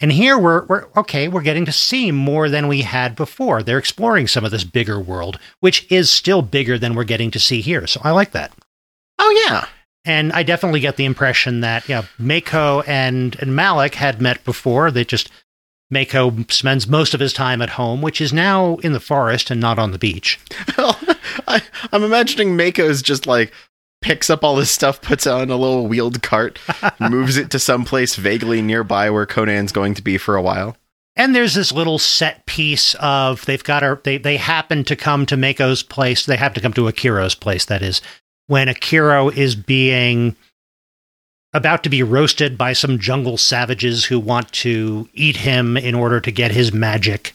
[0.00, 3.62] And here we're, we're okay, we're getting to see more than we had before.
[3.62, 7.40] They're exploring some of this bigger world, which is still bigger than we're getting to
[7.40, 7.86] see here.
[7.86, 8.52] So I like that.
[9.18, 9.66] Oh, yeah.
[10.04, 14.90] And I definitely get the impression that, yeah, Mako and, and Malik had met before.
[14.92, 15.30] They just,
[15.90, 19.60] Mako spends most of his time at home, which is now in the forest and
[19.60, 20.38] not on the beach.
[20.78, 20.98] Well,
[21.48, 23.52] I, I'm imagining Mako is just like,
[24.00, 26.58] picks up all this stuff, puts it on a little wheeled cart,
[27.00, 30.76] moves it to someplace vaguely nearby where Conan's going to be for a while.
[31.16, 35.26] And there's this little set piece of they've got a they they happen to come
[35.26, 36.24] to Mako's place.
[36.24, 37.64] They have to come to Akiro's place.
[37.64, 38.00] That is
[38.46, 40.36] when Akiro is being
[41.52, 46.20] about to be roasted by some jungle savages who want to eat him in order
[46.20, 47.34] to get his magic.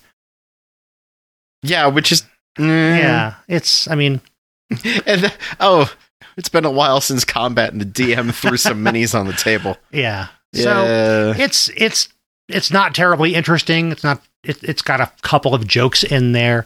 [1.62, 2.24] Yeah, which is
[2.58, 3.00] mm.
[3.00, 3.88] Yeah, it's.
[3.90, 4.22] I mean,
[5.06, 5.92] And the- oh,
[6.38, 9.78] it's been a while since combat, and the DM threw some minis on the table.
[9.92, 10.28] yeah.
[10.56, 12.10] So it's it's
[12.48, 13.92] it's not terribly interesting.
[13.92, 14.22] It's not.
[14.44, 16.66] It, it's got a couple of jokes in there,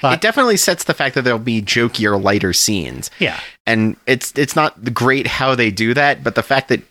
[0.00, 3.10] but it definitely sets the fact that there'll be jokier, lighter scenes.
[3.18, 6.82] yeah, and it's it's not great how they do that, but the fact that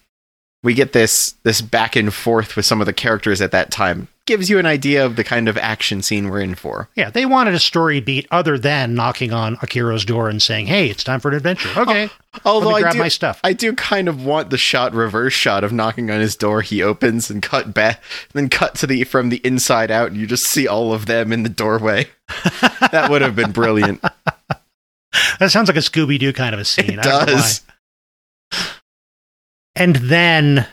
[0.63, 4.09] we get this this back and forth with some of the characters at that time
[4.25, 6.89] gives you an idea of the kind of action scene we're in for.
[6.95, 7.09] yeah.
[7.09, 11.03] They wanted a story beat other than knocking on Akiro's door and saying, "Hey, it's
[11.03, 12.09] time for an adventure." Oh, okay,
[12.45, 13.39] Although let me I grab do, my stuff.
[13.43, 16.61] I do kind of want the shot reverse shot of knocking on his door.
[16.61, 18.01] He opens and cut back,
[18.33, 21.33] then cut to the from the inside out, and you just see all of them
[21.33, 22.07] in the doorway.
[22.91, 24.01] that would have been brilliant.
[25.39, 26.91] that sounds like a Scooby Doo kind of a scene.
[26.91, 27.61] It I don't know does.
[28.51, 28.59] why.
[29.75, 30.67] And then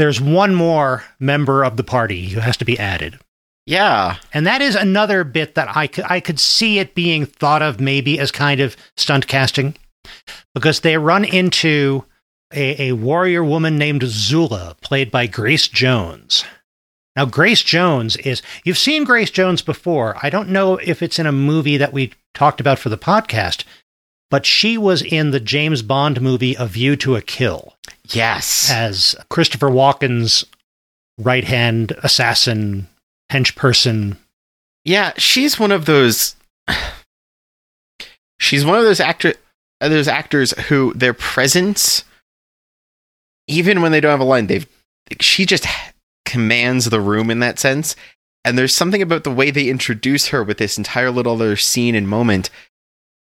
[0.00, 3.18] there's one more member of the party who has to be added.
[3.66, 7.62] Yeah, And that is another bit that I could, I could see it being thought
[7.62, 9.76] of maybe as kind of stunt casting
[10.54, 12.04] because they run into
[12.52, 16.44] a, a warrior woman named Zula, played by Grace Jones.
[17.14, 20.16] Now, Grace Jones is, you've seen Grace Jones before.
[20.22, 23.64] I don't know if it's in a movie that we talked about for the podcast,
[24.30, 27.76] but she was in the James Bond movie A View to a Kill
[28.08, 30.44] yes, as Christopher Walken's
[31.18, 32.88] right hand assassin,
[33.30, 34.16] hench person.
[34.84, 36.36] Yeah, she's one of those.
[38.38, 39.34] She's one of those actor,
[39.80, 42.04] those actors who their presence,
[43.46, 44.66] even when they don't have a line, they've.
[45.20, 45.66] She just
[46.24, 47.96] commands the room in that sense,
[48.44, 51.94] and there's something about the way they introduce her with this entire little other scene
[51.94, 52.48] and moment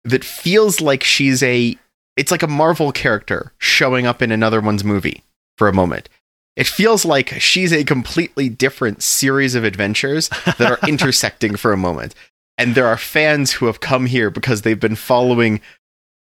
[0.05, 1.77] that feels like she's a.
[2.15, 5.23] It's like a Marvel character showing up in another one's movie
[5.57, 6.07] for a moment.
[6.55, 11.77] It feels like she's a completely different series of adventures that are intersecting for a
[11.77, 12.15] moment.
[12.57, 15.59] And there are fans who have come here because they've been following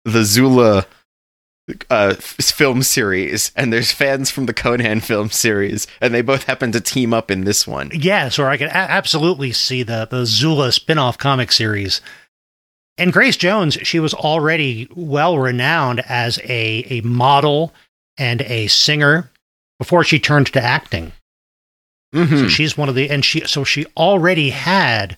[0.04, 0.86] the Zula
[1.90, 6.72] uh, film series, and there's fans from the Conan film series, and they both happen
[6.72, 7.90] to team up in this one.
[7.92, 12.00] Yes, or I could a- absolutely see the the Zula spin-off comic series.
[12.98, 17.72] And Grace Jones, she was already well renowned as a a model
[18.16, 19.30] and a singer
[19.78, 21.12] before she turned to acting.
[22.12, 22.48] So Mhm.
[22.50, 25.16] she's one of the and she so she already had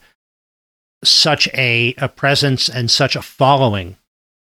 [1.02, 3.96] such a, a presence and such a following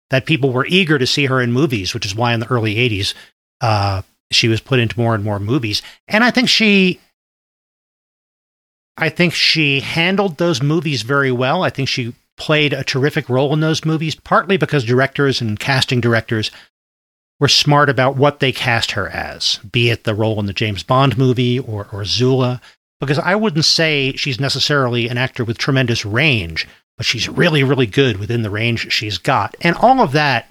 [0.10, 2.76] that people were eager to see her in movies, which is why in the early
[2.76, 3.14] 80s
[3.62, 5.82] uh, she was put into more and more movies.
[6.08, 7.00] And I think she
[8.98, 11.64] I think she handled those movies very well.
[11.64, 16.00] I think she played a terrific role in those movies, partly because directors and casting
[16.00, 16.52] directors
[17.40, 20.84] were smart about what they cast her as, be it the role in the James
[20.84, 22.62] Bond movie or, or Zula.
[23.00, 27.86] Because I wouldn't say she's necessarily an actor with tremendous range, but she's really, really
[27.86, 29.56] good within the range she's got.
[29.62, 30.50] And all of that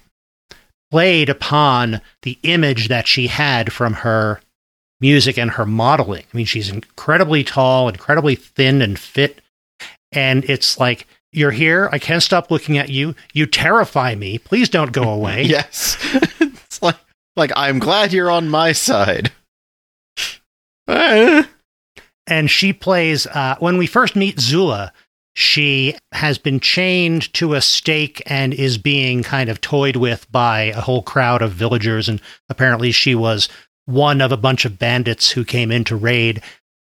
[0.93, 4.41] played upon the image that she had from her
[5.01, 6.25] music and her modeling.
[6.33, 9.41] I mean, she's incredibly tall, incredibly thin and fit.
[10.13, 11.89] And it's like, you're here.
[11.93, 13.15] I can't stop looking at you.
[13.33, 14.39] You terrify me.
[14.39, 15.43] Please don't go away.
[15.43, 15.97] Yes,
[16.41, 16.97] it's like
[17.37, 19.33] like I'm glad you're on my side.
[22.29, 24.93] And she plays uh, when we first meet Zula.
[25.35, 30.63] She has been chained to a stake and is being kind of toyed with by
[30.63, 32.09] a whole crowd of villagers.
[32.09, 33.49] And apparently, she was
[33.85, 36.43] one of a bunch of bandits who came in to raid,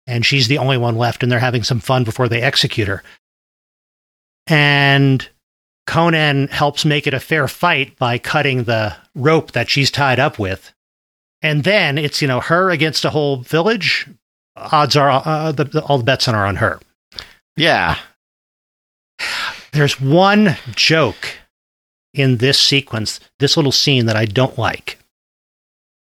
[0.06, 1.22] and she's the only one left.
[1.22, 3.02] And they're having some fun before they execute her.
[4.48, 5.28] And
[5.86, 10.38] Conan helps make it a fair fight by cutting the rope that she's tied up
[10.38, 10.72] with.
[11.42, 14.06] And then it's, you know, her against a whole village.
[14.56, 16.80] Odds are uh, the, the, all the bets are on her.
[17.56, 17.96] Yeah,
[19.72, 21.28] There's one joke
[22.14, 24.98] in this sequence, this little scene that I don't like.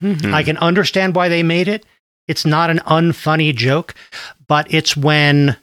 [0.04, 0.34] Mhm.
[0.34, 1.86] I can understand why they made it.
[2.28, 3.94] It's not an unfunny joke,
[4.48, 5.58] but it's when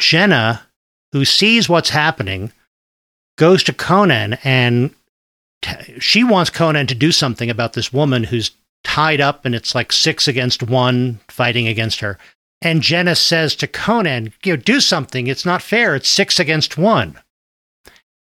[0.00, 0.60] Jehnna,
[1.12, 2.52] who sees what's happening,
[3.36, 4.94] goes to Conan and
[5.62, 8.50] t- she wants Conan to do something about this woman who's
[8.84, 12.18] tied up and it's like six against one fighting against her.
[12.60, 15.26] And Jehnna says to Conan, you know, do something.
[15.28, 15.94] It's not fair.
[15.94, 17.18] It's six against one.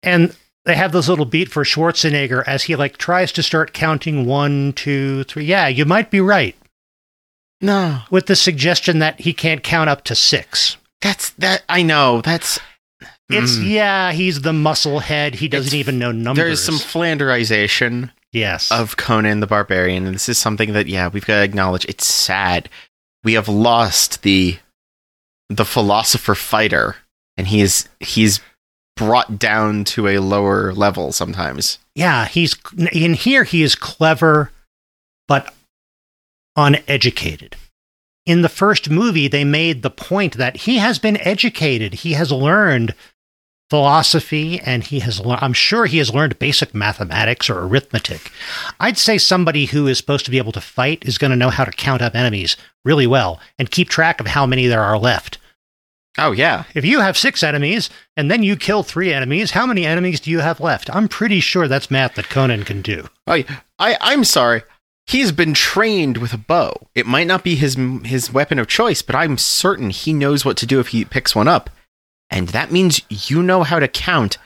[0.02, 4.24] And they have this little beat for Schwarzenegger as he like tries to start counting
[4.24, 5.44] one, two, three.
[5.44, 6.56] Yeah, you might be right.
[7.60, 10.76] no, With the suggestion that he can't count up to six.
[11.00, 11.62] that's that.
[11.68, 12.58] I know that's.
[13.32, 13.68] It's Mm.
[13.70, 15.34] yeah, he's the muscle head.
[15.36, 16.44] He doesn't It's- even know numbers.
[16.44, 18.70] There's some flanderization Yes.
[18.70, 21.84] of Conan the Barbarian, and this is something that yeah we've got to acknowledge.
[21.86, 22.68] It's sad.
[23.24, 24.58] We have lost the
[25.48, 26.96] the philosopher fighter,
[27.36, 28.40] and he is he's
[28.96, 31.78] brought down to a lower level sometimes.
[31.94, 32.56] yeah, he's
[32.92, 33.44] in here.
[33.44, 34.50] He is clever,
[35.28, 35.52] but
[36.56, 37.56] uneducated.
[38.24, 41.94] In the first movie, they made the point that he has been educated.
[41.94, 42.94] He has learned
[43.72, 45.18] philosophy, and he has.
[45.18, 48.30] lear- I'm sure he has learned basic mathematics or arithmetic.
[48.78, 51.48] I'd say somebody who is supposed to be able to fight is going to know
[51.48, 52.54] how to count up enemies
[52.84, 55.38] really well and keep track of how many there are left.
[56.18, 59.86] Oh yeah, If you have six enemies and then you kill three enemies, how many
[59.86, 60.94] enemies do you have left?
[60.94, 63.08] I'm pretty sure that's math that Conan can do.
[63.26, 63.60] oh, yeah.
[63.78, 64.64] I I'm sorry.
[65.06, 66.88] He's been trained with a bow.
[66.94, 70.58] It might not be his his weapon of choice, but I'm certain he knows what
[70.58, 71.70] to do if he picks one up.
[72.32, 74.38] And that means you know how to count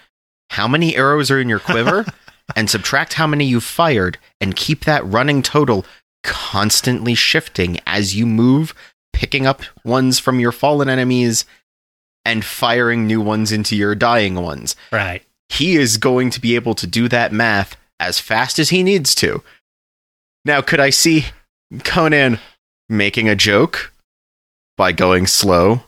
[0.50, 2.04] how many arrows are in your quiver
[2.56, 5.86] and subtract how many you fired and keep that running total
[6.22, 8.74] constantly shifting as you move,
[9.12, 11.44] picking up ones from your fallen enemies
[12.24, 14.74] and firing new ones into your dying ones.
[14.90, 15.22] Right.
[15.48, 19.14] He is going to be able to do that math as fast as he needs
[19.16, 19.44] to.
[20.44, 21.26] Now, could I see
[21.84, 22.40] Conan
[22.88, 23.92] making a joke
[24.76, 25.82] by going slow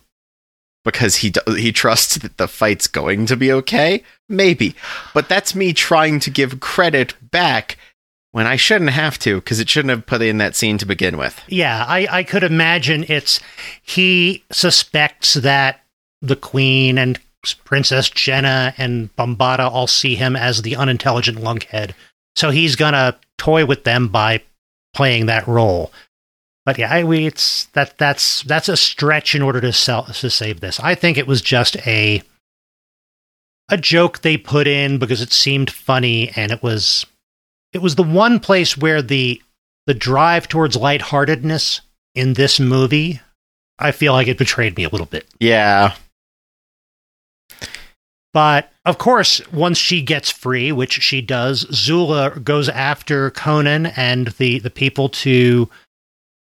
[0.89, 4.03] because he he trusts that the fight's going to be okay?
[4.29, 4.75] Maybe,
[5.13, 7.77] but that's me trying to give credit back
[8.33, 11.17] when I shouldn't have to because it shouldn't have put in that scene to begin
[11.17, 11.41] with.
[11.49, 13.41] Yeah, I, I could imagine it's
[13.83, 15.85] he suspects that
[16.23, 17.19] the queen and
[17.65, 21.93] Princess Jehnna and Bombaata all see him as the unintelligent lunkhead.
[22.37, 24.43] So he's gonna toy with them by
[24.95, 25.93] playing that role.
[26.69, 30.29] But yeah, I, we, it's that that's that's a stretch in order to sell to
[30.29, 30.79] save this.
[30.79, 32.21] I think it was just a
[33.71, 37.07] a joke they put in because it seemed funny and it was
[37.73, 39.41] it was the one place where the
[39.87, 41.81] the drive towards lightheartedness
[42.15, 43.23] in this movie,
[43.79, 45.27] I feel like it betrayed me a little bit.
[45.41, 45.95] Yeah,
[48.35, 54.29] But of course, once she gets free, which she does, Zula goes after Conan and
[54.39, 55.71] the, the people to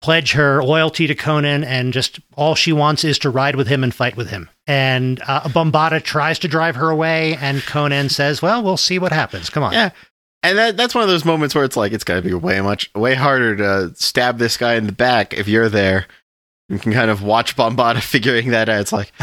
[0.04, 3.84] pledge her loyalty to Conan, and just all she wants is to ride with him
[3.84, 4.49] and fight with him.
[4.68, 9.14] And uh, Bombaata tries to drive her away, and Conan says, Well, we'll see what
[9.14, 9.49] happens.
[9.49, 9.72] Come on.
[9.72, 9.91] Yeah.
[10.43, 12.60] And that, that's one of those moments where it's like it's got to be way
[12.60, 16.06] much way harder to stab this guy in the back if you're there.
[16.68, 18.82] You can kind of watch Bombaata figuring that out.
[18.82, 19.14] It's like,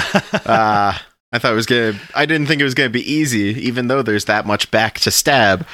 [0.46, 0.96] uh,
[1.32, 2.00] I thought it was gonna.
[2.14, 5.10] I didn't think it was gonna be easy, even though there's that much back to
[5.10, 5.66] stab.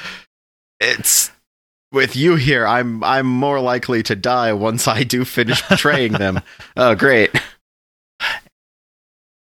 [0.81, 1.31] It's
[1.91, 2.65] with you here.
[2.65, 6.41] I'm I'm more likely to die once I do finish betraying them.
[6.75, 7.31] Oh, great.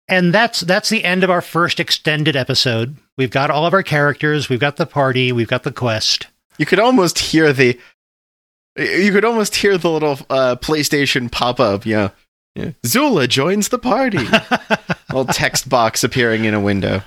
[0.07, 2.97] And that's that's the end of our first extended episode.
[3.17, 6.27] We've got all of our characters, we've got the party, we've got the quest.
[6.57, 7.79] You could almost hear the.
[8.75, 11.85] You could almost hear the little uh, PlayStation pop up.
[11.85, 12.11] Know,
[12.55, 12.71] yeah.
[12.85, 14.17] Zula joins the party.
[15.09, 17.01] little text box appearing in a window.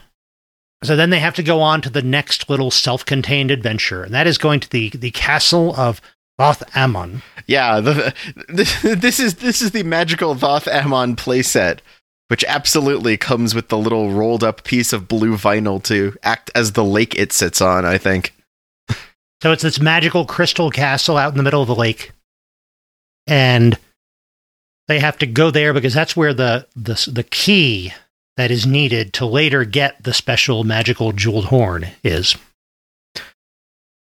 [0.82, 4.26] So then they have to go on to the next little self-contained adventure, and that
[4.26, 6.00] is going to the the castle of
[6.38, 7.22] Voth Amon.
[7.46, 8.14] Yeah, the,
[8.48, 11.78] the, this is this is the magical Thoth-Amon playset,
[12.28, 16.72] which absolutely comes with the little rolled up piece of blue vinyl to act as
[16.72, 17.84] the lake it sits on.
[17.84, 18.34] I think.
[19.42, 22.12] So it's this magical crystal castle out in the middle of the lake,
[23.26, 23.78] and
[24.88, 27.92] they have to go there because that's where the the the key
[28.36, 32.36] that is needed to later get the special magical jeweled horn is.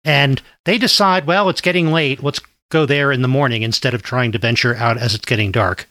[0.04, 2.22] And they decide, well, it's getting late.
[2.22, 2.40] Let's
[2.70, 5.88] go there in the morning instead of trying to venture out as it's getting dark.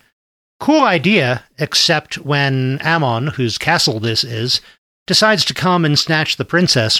[0.59, 4.59] Cool idea, except when Ammon, whose castle this is,
[5.05, 6.99] decides to come and snatch the princess.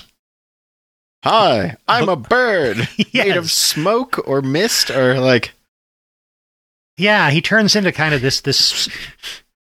[1.23, 5.53] Hi, I'm a bird made of smoke or mist or like.
[6.97, 8.87] Yeah, he turns into kind of this this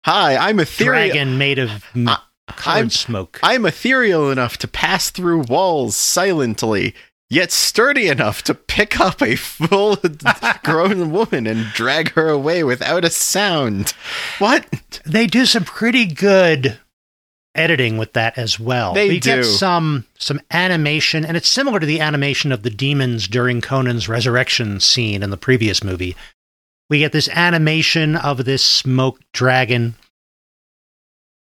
[0.07, 1.09] Hi, I'm ethereal.
[1.09, 2.19] dragon made of m- I-
[2.65, 3.41] I'm- smoke.
[3.43, 6.95] I'm ethereal enough to pass through walls silently,
[7.29, 9.99] yet sturdy enough to pick up a full
[10.65, 13.95] grown woman and drag her away without a sound.
[14.39, 15.01] What?
[15.05, 16.79] they do some pretty good
[17.57, 18.95] editing with that as well.
[18.95, 19.37] They we do.
[19.37, 24.09] get some some animation, and it's similar to the animation of the demons during Conan's
[24.09, 26.15] resurrection scene in the previous movie.
[26.89, 29.97] We get this animation of this smoke dragon,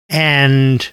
[0.09, 0.89] and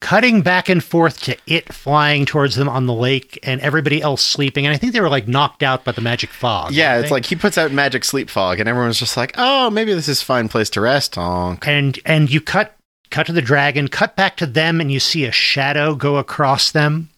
[0.00, 4.22] cutting back and forth to it flying towards them on the lake, and everybody else
[4.22, 4.66] sleeping.
[4.66, 6.72] And I think they were like knocked out by the magic fog.
[6.72, 9.92] Yeah, it's like he puts out magic sleep fog, and everyone's just like, "Oh, maybe
[9.94, 11.66] this is a fine place to rest." Honk.
[11.66, 12.76] and and you cut
[13.10, 16.70] cut to the dragon cut back to them and you see a shadow go across
[16.70, 17.08] them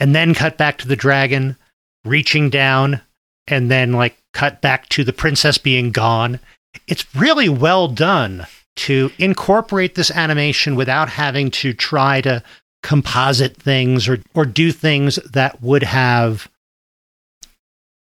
[0.00, 1.56] and then cut back to the dragon
[2.04, 3.00] reaching down
[3.46, 6.40] and then like cut back to the princess being gone.
[6.86, 12.42] It's really well done to incorporate this animation without having to try to
[12.82, 16.50] composite things or or do things that would have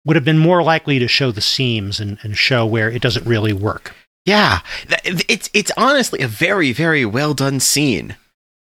[0.05, 3.27] would have been more likely to show the seams and, and show where it doesn't
[3.27, 3.95] really work.
[4.25, 4.61] Yeah,
[5.05, 8.17] it's it's honestly a very very well done scene,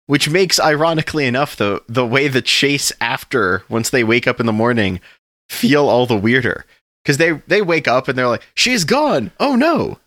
[0.06, 4.46] which makes ironically enough the the way the chase after once they wake up in
[4.46, 5.00] the morning
[5.48, 6.66] feel all the weirder
[7.06, 9.98] because they they wake up and they're like she's gone oh no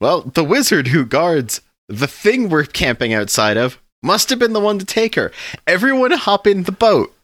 [0.00, 4.60] well the wizard who guards the thing we're camping outside of must have been the
[4.60, 5.32] one to take her
[5.66, 7.14] everyone hop in the boat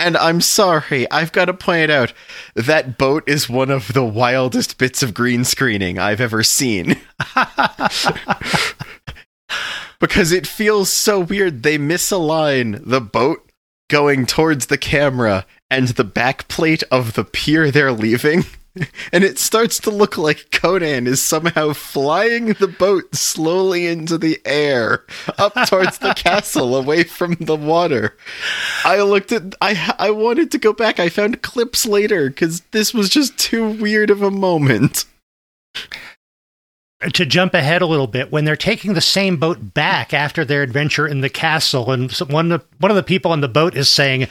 [0.00, 2.12] and I'm sorry, I've got to point out
[2.54, 7.00] that boat is one of the wildest bits of green screening I've ever seen.
[9.98, 11.64] because it feels so weird.
[11.64, 13.50] They misalign the boat
[13.90, 18.44] going towards the camera and the backplate of the pier they're leaving.
[19.12, 24.40] And it starts to look like Conan is somehow flying the boat slowly into the
[24.44, 25.04] air
[25.36, 28.16] up towards the castle away from the water.
[28.84, 31.00] I looked at I I wanted to go back.
[31.00, 35.06] I found clips later cuz this was just too weird of a moment.
[37.12, 40.62] to jump ahead a little bit, when they're taking the same boat back after their
[40.62, 43.76] adventure in the castle, and one of the, one of the people on the boat
[43.76, 44.26] is saying,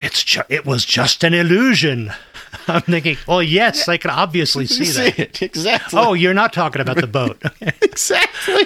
[0.00, 2.12] "It's ju- it was just an illusion."
[2.68, 5.18] I'm thinking, well, yes, I can obviously see that.
[5.18, 5.98] it exactly.
[6.00, 7.40] Oh, you're not talking about the boat,
[7.82, 8.64] exactly.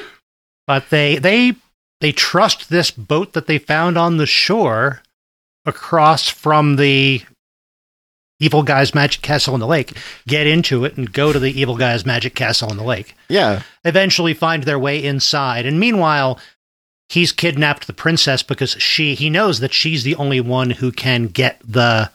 [0.67, 1.55] but they they
[2.01, 5.03] they trust this boat that they found on the shore
[5.67, 7.23] across from the
[8.39, 9.97] evil guy's magic castle in the lake.
[10.27, 13.15] Get into it and go to the evil guy's magic castle in the lake.
[13.29, 13.63] Yeah.
[13.85, 15.67] eventually find their way inside.
[15.67, 16.39] And meanwhile,
[17.11, 21.27] he's kidnapped the princess because she he knows that she's the only one who can
[21.27, 22.11] get the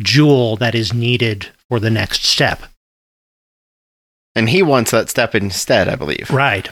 [0.00, 2.62] jewel that is needed for the next step.
[4.34, 6.30] And he wants that step instead, I believe.
[6.30, 6.68] Right.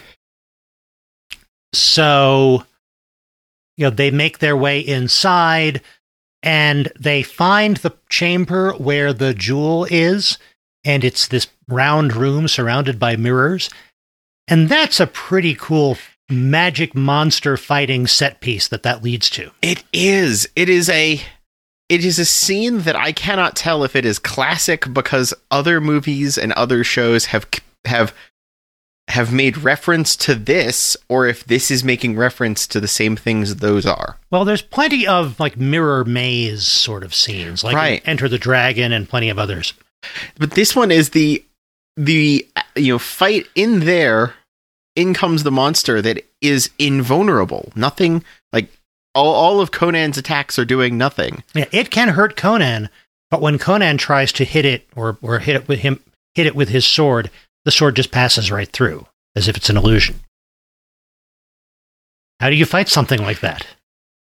[1.72, 2.64] So,
[3.78, 5.80] you know, they make their way inside
[6.42, 10.36] and they find the chamber where the jewel is.
[10.84, 13.70] And it's this round room surrounded by mirrors.
[14.46, 15.96] And that's a pretty cool
[16.28, 19.50] magic monster fighting set piece that that leads to.
[19.62, 20.48] It is.
[20.56, 21.20] It is a
[21.88, 26.38] it is a scene that I cannot tell if it is classic because other movies
[26.38, 27.46] and other shows have
[27.84, 28.14] have
[29.08, 33.56] have made reference to this or if this is making reference to the same things
[33.56, 34.16] those are.
[34.30, 38.02] Well, there's plenty of like mirror maze sort of scenes, like Right.
[38.06, 39.74] Enter the Dragon and plenty of others.
[40.38, 41.44] But this one is the
[41.96, 42.46] the
[42.76, 44.34] you know fight in there
[44.96, 47.72] in comes the monster that is invulnerable.
[47.74, 48.68] Nothing like
[49.14, 51.42] all, all of Conan's attacks are doing nothing.
[51.54, 52.88] Yeah, it can hurt Conan,
[53.30, 56.00] but when Conan tries to hit it or or hit it with him
[56.34, 57.30] hit it with his sword,
[57.64, 60.20] the sword just passes right through as if it's an illusion.
[62.40, 63.66] How do you fight something like that?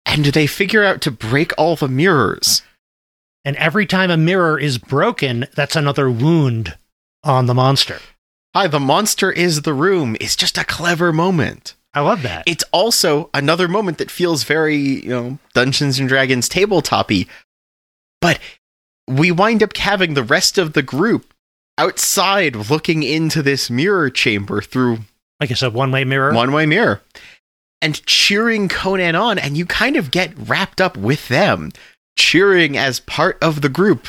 [0.05, 2.61] And do they figure out to break all the mirrors.
[3.45, 6.77] And every time a mirror is broken, that's another wound
[7.23, 7.99] on the monster.
[8.55, 11.73] Hi, the monster is the room is just a clever moment.
[11.93, 12.43] I love that.
[12.45, 17.27] It's also another moment that feels very, you know, Dungeons and Dragons tabletopy.
[18.21, 18.39] But
[19.07, 21.33] we wind up having the rest of the group
[21.77, 24.99] outside looking into this mirror chamber through
[25.39, 26.31] like I said, one way mirror.
[26.31, 27.01] one way mirror
[27.83, 31.71] and cheering Conan on, and you kind of get wrapped up with them,
[32.17, 34.07] cheering as part of the group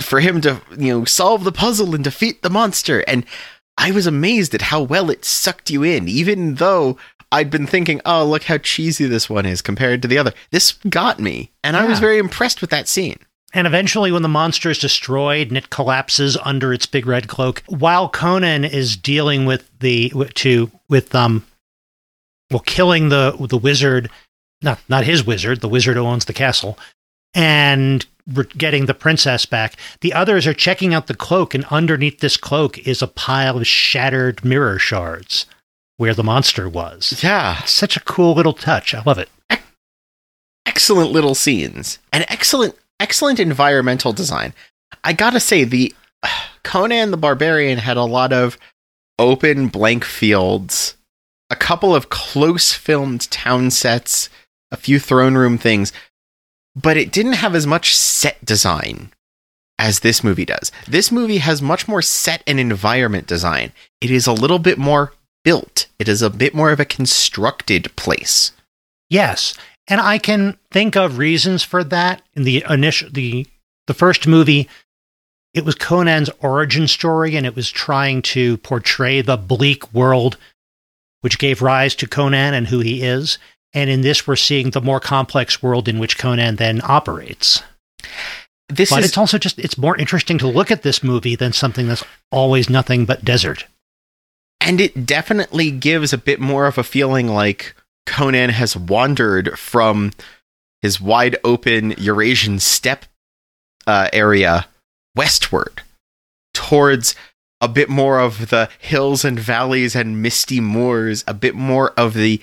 [0.00, 3.00] for him to, you know, solve the puzzle and defeat the monster.
[3.06, 3.24] And
[3.78, 6.98] I was amazed at how well it sucked you in, even though
[7.32, 10.32] I'd been thinking, oh, look how cheesy this one is compared to the other.
[10.50, 13.18] This got me, and I was very impressed with that scene.
[13.52, 17.62] And eventually, when the monster is destroyed and it collapses under its big red cloak,
[17.66, 21.44] while Conan is dealing with the to with um,
[22.50, 24.10] well, killing the the wizard,
[24.62, 26.78] not not his wizard, the wizard who owns the castle,
[27.34, 28.06] and
[28.56, 29.76] getting the princess back.
[30.00, 33.66] The others are checking out the cloak, and underneath this cloak is a pile of
[33.66, 35.46] shattered mirror shards
[35.96, 37.22] where the monster was.
[37.22, 38.94] Yeah, Such a cool little touch.
[38.94, 39.28] I love it.
[40.66, 44.52] excellent little scenes and excellent excellent environmental design
[45.04, 45.94] i gotta say the
[46.64, 48.58] conan the barbarian had a lot of
[49.18, 50.96] open blank fields
[51.50, 54.28] a couple of close filmed town sets
[54.72, 55.92] a few throne room things
[56.80, 59.12] but it didn't have as much set design
[59.78, 60.70] as this movie does.
[60.86, 63.72] This movie has much more set and environment design.
[64.00, 65.12] It is a little bit more
[65.44, 65.86] built.
[65.98, 68.52] It is a bit more of a constructed place.
[69.08, 69.54] Yes,
[69.88, 72.22] and I can think of reasons for that.
[72.34, 73.46] In the initial, the
[73.86, 74.68] the first movie,
[75.54, 80.36] it was Conan's origin story and it was trying to portray the bleak world
[81.20, 83.38] which gave rise to Conan and who he is.
[83.76, 87.62] And in this, we're seeing the more complex world in which Conan then operates.
[88.68, 91.52] This but is it's also just, it's more interesting to look at this movie than
[91.52, 92.02] something that's
[92.32, 93.66] always nothing but desert.
[94.60, 100.10] and it definitely gives a bit more of a feeling like Conan has wandered from
[100.82, 103.04] his wide open Eurasian steppe
[103.86, 104.66] uh, area
[105.14, 105.82] westward
[106.52, 107.14] towards
[107.60, 112.14] a bit more of the hills and valleys and misty moors, a bit more of
[112.14, 112.40] the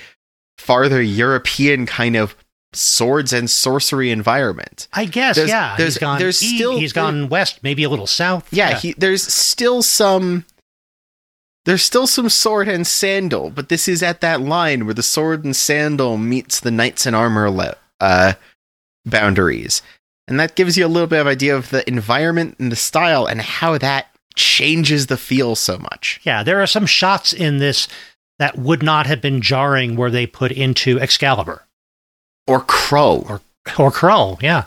[0.57, 2.35] farther European kind of
[2.73, 4.87] swords and sorcery environment.
[4.93, 5.75] I guess, There's- yeah.
[5.77, 8.47] there's- he's gone there's still- he's gone west, maybe a little south.
[8.51, 10.45] Yeah, He, there's still some.
[11.65, 15.45] There's still some sword and sandal, but this is at that line where the sword
[15.45, 18.33] and sandal meets the knights in armor le- uh,
[19.05, 19.81] boundaries,
[20.27, 23.25] and that gives you a little bit of idea of the environment and the style
[23.25, 26.19] and how that changes the feel so much.
[26.23, 27.87] Yeah, there are some shots in this
[28.43, 31.65] that would not have been jarring were they put into Excalibur
[32.45, 33.23] Or Crow.
[33.29, 33.39] or
[33.79, 34.41] or Krull.
[34.41, 34.65] Yeah.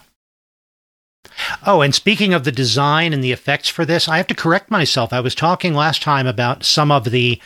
[1.66, 4.70] Oh, and speaking of the design and the effects for this, I have to correct
[4.70, 5.12] myself.
[5.12, 7.38] I was talking last time about some of the,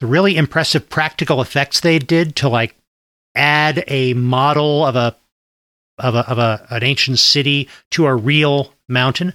[0.00, 2.74] the really impressive practical effects they did to like
[3.34, 5.14] add a model of a
[5.98, 9.34] of a of a an ancient city to a real mountain.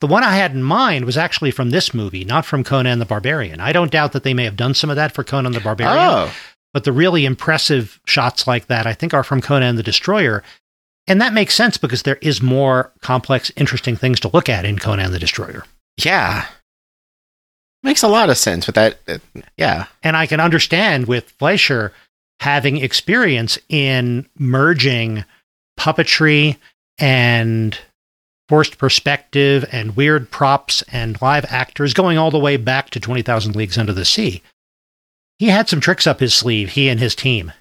[0.00, 3.04] The one I had in mind was actually from this movie, not from Conan the
[3.04, 3.60] Barbarian.
[3.60, 5.96] I don't doubt that they may have done some of that for Conan the Barbarian,
[5.98, 6.32] oh,
[6.72, 10.44] but the really impressive shots like that, I think, are from Conan the Destroyer.
[11.08, 14.78] And that makes sense because there is more complex, interesting things to look at in
[14.78, 15.64] Conan the Destroyer.
[16.02, 16.46] yeah.
[17.84, 18.98] Makes a lot of sense with that.
[19.06, 19.18] uh,
[19.56, 19.86] yeah.
[20.02, 21.92] And I can understand with Fleischer
[22.40, 25.24] having experience in merging
[25.78, 26.56] puppetry
[26.98, 27.78] and
[28.48, 33.54] forced perspective and weird props and live actors going all the way back to 20,000
[33.54, 34.42] Leagues Under the Sea.
[35.38, 37.52] He had some tricks up his sleeve, he and his team.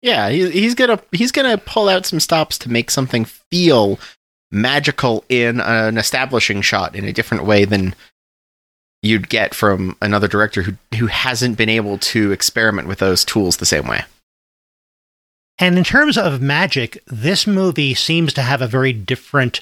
[0.00, 4.00] Yeah, he, he's gonna he's gonna pull out some stops to make something feel
[4.50, 7.94] magical in an establishing shot in a different way than
[9.00, 13.58] you'd get from another director who who hasn't been able to experiment with those tools
[13.58, 14.04] the same way.
[15.58, 19.60] And in terms of magic, this movie seems to have a very different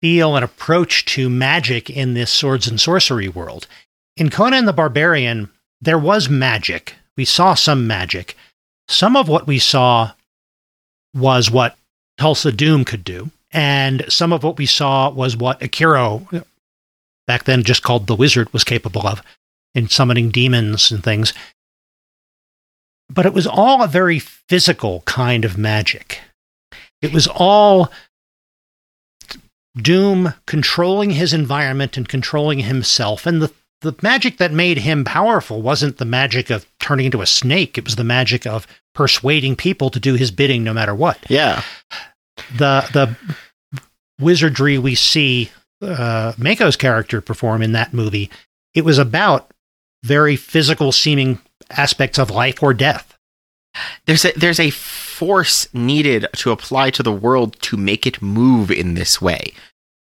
[0.00, 3.66] feel and approach to magic in this swords and sorcery world.
[4.16, 6.94] In Conan the Barbarian, there was magic.
[7.16, 8.36] We saw some magic.
[8.88, 10.12] Some of what we saw
[11.14, 11.76] was what
[12.18, 16.44] Thulsa Doom could do, and some of what we saw was what Akiro,
[17.26, 19.22] back then just called the Wizard, was capable of
[19.74, 21.32] in summoning demons and things
[23.10, 26.20] but it was all a very physical kind of magic.
[27.02, 27.90] It was all
[29.76, 33.26] Doom controlling his environment and controlling himself.
[33.26, 33.52] And the,
[33.82, 37.84] the magic that made him powerful wasn't the magic of turning into a snake, it
[37.84, 41.18] was the magic of persuading people to do his bidding no matter what.
[41.28, 41.62] Yeah,
[42.56, 43.16] The, the
[44.18, 45.50] wizardry we see
[45.82, 48.30] uh, Mako's character perform in that movie,
[48.74, 49.52] it was about
[50.04, 51.38] very physical seeming
[51.70, 53.16] aspects of life or death.
[54.06, 58.70] There's a there's a force needed to apply to the world to make it move
[58.70, 59.52] in this way.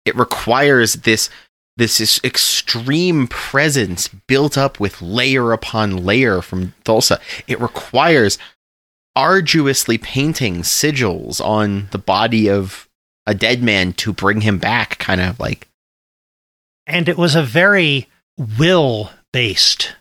[0.05, 1.29] It requires this
[1.77, 7.19] this is extreme presence built up with layer upon layer from Thulsa.
[7.47, 8.37] It requires
[9.15, 12.87] arduously painting sigils on the body of
[13.25, 15.69] a dead man to bring him back, kind of like
[16.89, 18.09] and it was a very
[18.57, 19.95] will based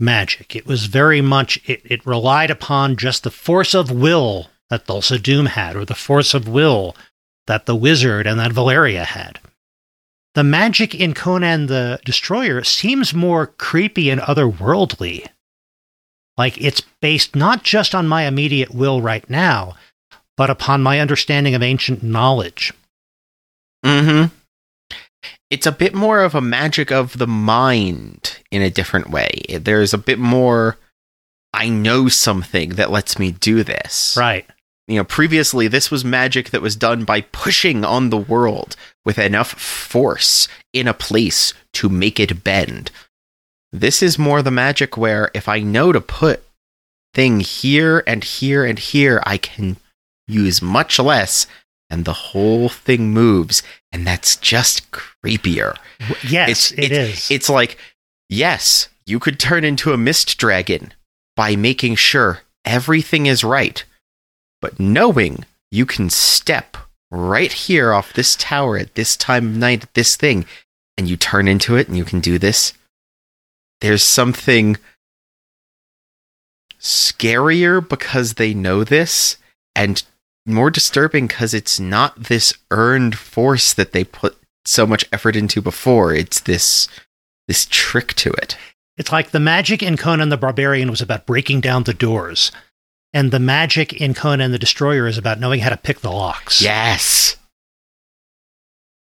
[0.00, 0.56] magic.
[0.56, 5.20] It was very much, it, it relied upon just the force of will that Thulsa
[5.22, 6.96] Doom had, or the force of will
[7.46, 9.40] that the wizard and that Valeria had.
[10.34, 15.26] The magic in Conan the Destroyer seems more creepy and otherworldly.
[16.38, 19.74] Like it's based not just on my immediate will right now,
[20.36, 22.72] but upon my understanding of ancient knowledge.
[23.84, 24.34] Mm-hmm.
[25.50, 29.42] It's a bit more of a magic of the mind in a different way.
[29.60, 30.78] There's a bit more
[31.52, 34.16] I know something that lets me do this.
[34.16, 34.46] Right.
[34.86, 39.18] You know, previously this was magic that was done by pushing on the world with
[39.18, 42.90] enough force in a place to make it bend.
[43.72, 46.44] This is more the magic where if I know to put
[47.14, 49.76] thing here and here and here, I can
[50.26, 51.46] use much less
[51.90, 53.62] and the whole thing moves
[53.92, 55.76] and that's just creepier.
[56.26, 57.30] Yes, It's- it is.
[57.30, 57.76] It's like,
[58.28, 60.94] yes, you could turn into a mist dragon
[61.36, 63.82] by making sure everything is right,
[64.60, 66.76] but knowing you can step
[67.10, 70.44] right here off this tower at this time of night, this thing,
[70.96, 72.72] and you turn into it and you can do this.
[73.80, 74.76] There's something
[76.80, 79.36] scarier because they know this,
[79.74, 80.02] and
[80.46, 85.60] more disturbing because it's not this earned force that they put so much effort into
[85.60, 86.14] before.
[86.14, 86.88] It's this
[87.48, 88.56] this trick to it.
[88.96, 92.52] It's like the magic in Conan the Barbarian was about breaking down the doors,
[93.12, 96.60] and the magic in Conan the Destroyer is about knowing how to pick the locks.
[96.62, 97.36] Yes.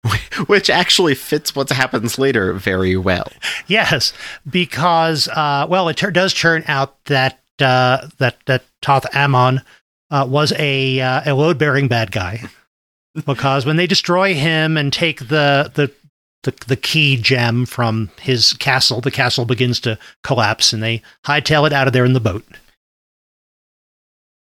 [0.47, 3.28] Which actually fits what happens later very well.
[3.66, 4.12] Yes,
[4.49, 9.62] because uh, well, it tur- does turn out that uh, that that Thoth-Amon
[10.11, 12.42] uh, was a uh, a load bearing bad guy
[13.26, 15.90] because when they destroy him and take the the
[16.42, 21.66] the, the key gem from his castle, the castle begins to collapse, and they hightail
[21.66, 22.44] it out of there in the boat.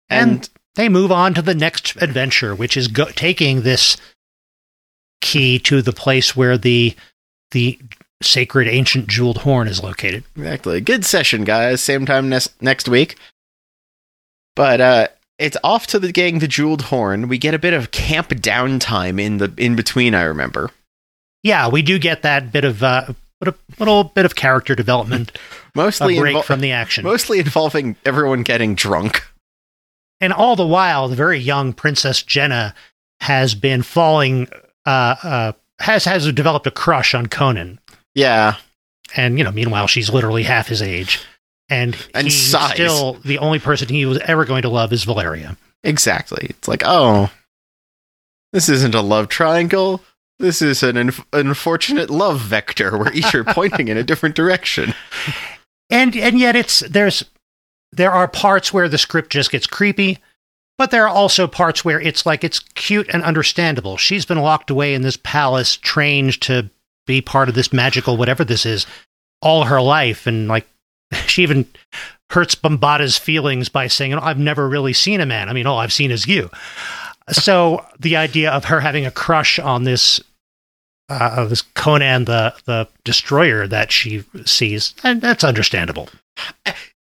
[0.09, 3.97] And, And- They move on to the next adventure, which is go- taking this
[5.21, 6.95] key to the place where the
[7.51, 7.79] the
[8.21, 10.23] sacred ancient jeweled horn is located.
[10.35, 10.81] exactly.
[10.81, 11.81] Good session, guys.
[11.81, 13.15] Same time next next week.
[14.55, 15.07] But uh
[15.39, 17.27] it's off to the gang the jeweled horn.
[17.27, 20.71] We get a bit of camp downtime in the in between, I remember.
[21.43, 23.13] Yeah, we do get that bit of uh,
[23.45, 25.37] a little bit of character development,
[25.75, 29.23] Mostly break invol- from the action, mostly involving everyone getting drunk.
[30.19, 32.73] and all the while, the very young Princess Jehnna
[33.21, 34.47] has been falling,
[34.85, 37.79] uh, uh, has has developed a crush on Conan,
[38.15, 38.55] Yeah.
[39.15, 41.19] and you know, meanwhile, she's literally half his age,
[41.69, 42.73] and And he's size.
[42.73, 45.57] still the only person he was ever going to love is Valeria.
[45.83, 46.47] Exactly.
[46.49, 47.29] It's like, oh,
[48.53, 50.01] this isn't a love triangle.
[50.39, 54.93] This is an unf unfortunate love vector where each are pointing in a different direction.
[55.89, 57.23] and and yet it's there's
[57.91, 60.19] there are parts where the script just gets creepy
[60.77, 64.69] but there are also parts where it's like it's cute and understandable she's been locked
[64.69, 66.69] away in this palace trained to
[67.07, 68.85] be part of this magical whatever this is
[69.41, 70.67] all her life and like
[71.27, 71.65] she even
[72.31, 75.79] hurts bombaata's feelings by saying "Oh, i've never really seen a man i mean all
[75.79, 76.49] i've seen is you
[77.31, 80.21] so the idea of her having a crush on this
[81.09, 86.09] uh, this Conan the the destroyer that she sees, and that's understandable.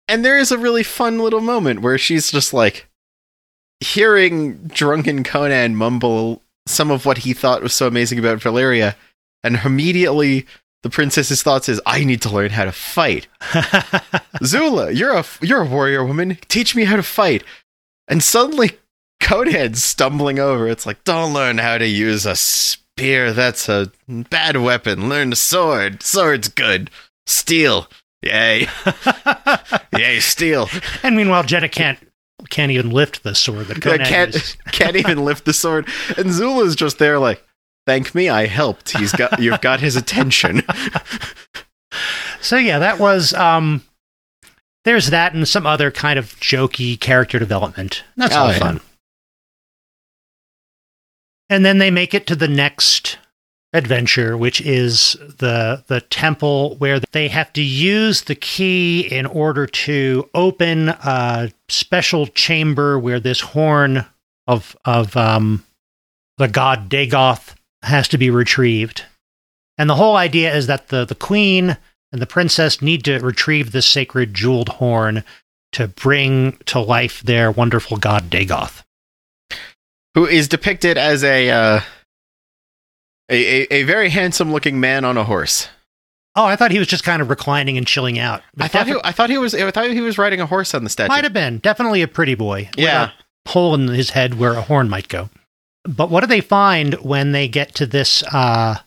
[0.08, 2.86] And there is a really fun little moment where she's just like
[3.80, 8.96] hearing drunken Conan mumble some of what he thought was so amazing about Valeria,
[9.42, 10.46] and immediately
[10.86, 13.26] the princess's thoughts is, "I need to learn how to fight."
[14.44, 16.38] Zula, you're a you're a warrior woman.
[16.48, 17.42] Teach me how to fight.
[18.08, 18.78] And suddenly,
[19.20, 20.68] Conan's stumbling over.
[20.68, 23.32] It's like, don't learn how to use a spear.
[23.32, 25.08] That's a bad weapon.
[25.08, 26.04] Learn the sword.
[26.04, 26.90] Sword's good.
[27.26, 27.88] Steel.
[28.22, 28.68] Yay.
[29.98, 30.68] Yay, steel.
[31.02, 31.98] and meanwhile, Jehnna can't
[32.48, 35.88] can't even lift the sword that I can't can't even lift the sword.
[36.16, 37.42] And Zula's just there like,
[37.86, 38.96] thank me, I helped.
[38.96, 40.62] He's got you've got his attention.
[42.40, 43.82] So yeah, that was um.
[44.84, 48.04] There's that and some other kind of jokey character development.
[48.16, 48.58] That's Oh, all yeah.
[48.58, 48.80] fun.
[51.48, 53.18] And then they make it to the next
[53.72, 59.66] adventure, which is the the temple where they have to use the key in order
[59.66, 64.04] to open a special chamber where this horn
[64.46, 65.64] of of um,
[66.38, 69.04] the god Dagoth has to be retrieved.
[69.78, 71.76] And the whole idea is that the the queen
[72.12, 75.22] and the princess need to retrieve this sacred jeweled horn
[75.72, 78.82] to bring to life their wonderful god Dagoth.
[80.14, 81.80] Who is depicted as a uh
[83.28, 85.68] a, a, a very handsome looking man on a horse.
[86.36, 88.42] Oh, I thought he was just kind of reclining and chilling out.
[88.58, 90.84] I thought he, I thought he was I thought he was riding a horse on
[90.84, 91.08] the statue.
[91.08, 92.68] might have been definitely a pretty boy.
[92.76, 93.10] with Yeah.
[93.46, 95.28] a hole in his head where a horn might go.
[95.86, 98.78] But what do they find when they get to this uh,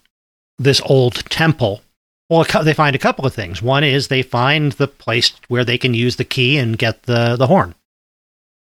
[0.58, 1.82] this old temple?
[2.30, 3.62] Well, they find a couple of things.
[3.62, 7.36] One is they find the place where they can use the key and get the,
[7.36, 7.74] the horn.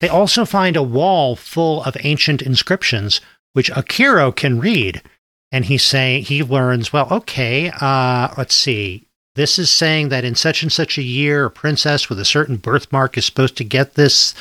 [0.01, 3.21] They also find a wall full of ancient inscriptions,
[3.53, 5.03] which Akiro can read.
[5.51, 9.07] And he's saying, he learns, well, okay, uh, let's see.
[9.35, 12.57] This is saying that in such and such a year, a princess with a certain
[12.57, 14.33] birthmark is supposed to get this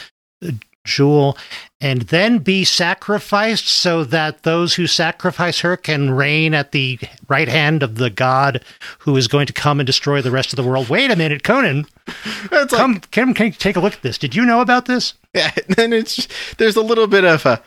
[0.43, 0.53] uh,
[0.85, 1.37] jewel
[1.81, 7.49] and then be sacrificed so that those who sacrifice her can reign at the right
[7.49, 8.65] hand of the god
[9.01, 10.89] who is going to come and destroy the rest of the world.
[10.89, 14.19] Wait a minute, Conan, It's like, come, come, can you take a look at this?
[14.19, 15.15] Did you know about this?
[15.35, 16.29] yeah, and then it's
[16.59, 17.63] there's a little bit of a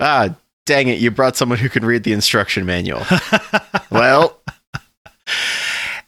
[0.00, 0.34] ah
[0.66, 3.02] dang it, you brought someone who can read the instruction manual.
[3.90, 4.38] well,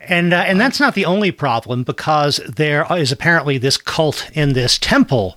[0.01, 4.53] And uh, and that's not the only problem because there is apparently this cult in
[4.53, 5.37] this temple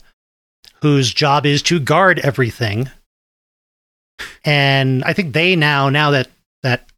[0.82, 2.90] whose job is to guard everything.
[4.44, 6.28] And I think they now, now that
[6.64, 6.90] that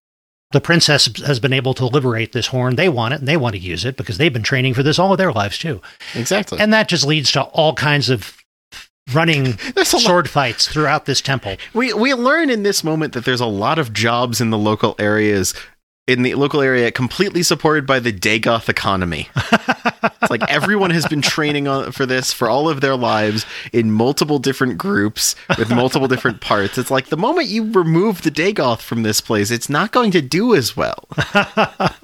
[0.52, 3.56] the princess has been able to liberate this horn, they want it and they want
[3.56, 5.82] to use it because they've been training for this all of their lives too.
[6.16, 6.60] Exactly.
[6.60, 8.36] And that just leads to all kinds of
[9.14, 11.58] running a lot- sword fights throughout this temple.
[11.74, 14.96] We we learn in this moment that there's a lot of jobs in the local
[14.98, 15.54] areas
[16.10, 19.30] in the local area completely supported by the Dagoth economy.
[19.36, 23.92] it's like everyone has been training on for this for all of their lives in
[23.92, 26.80] multiple different groups with multiple different parts.
[26.80, 30.22] It's like the moment you remove the Dagoth from this place, it's not going to
[30.22, 31.08] do as well.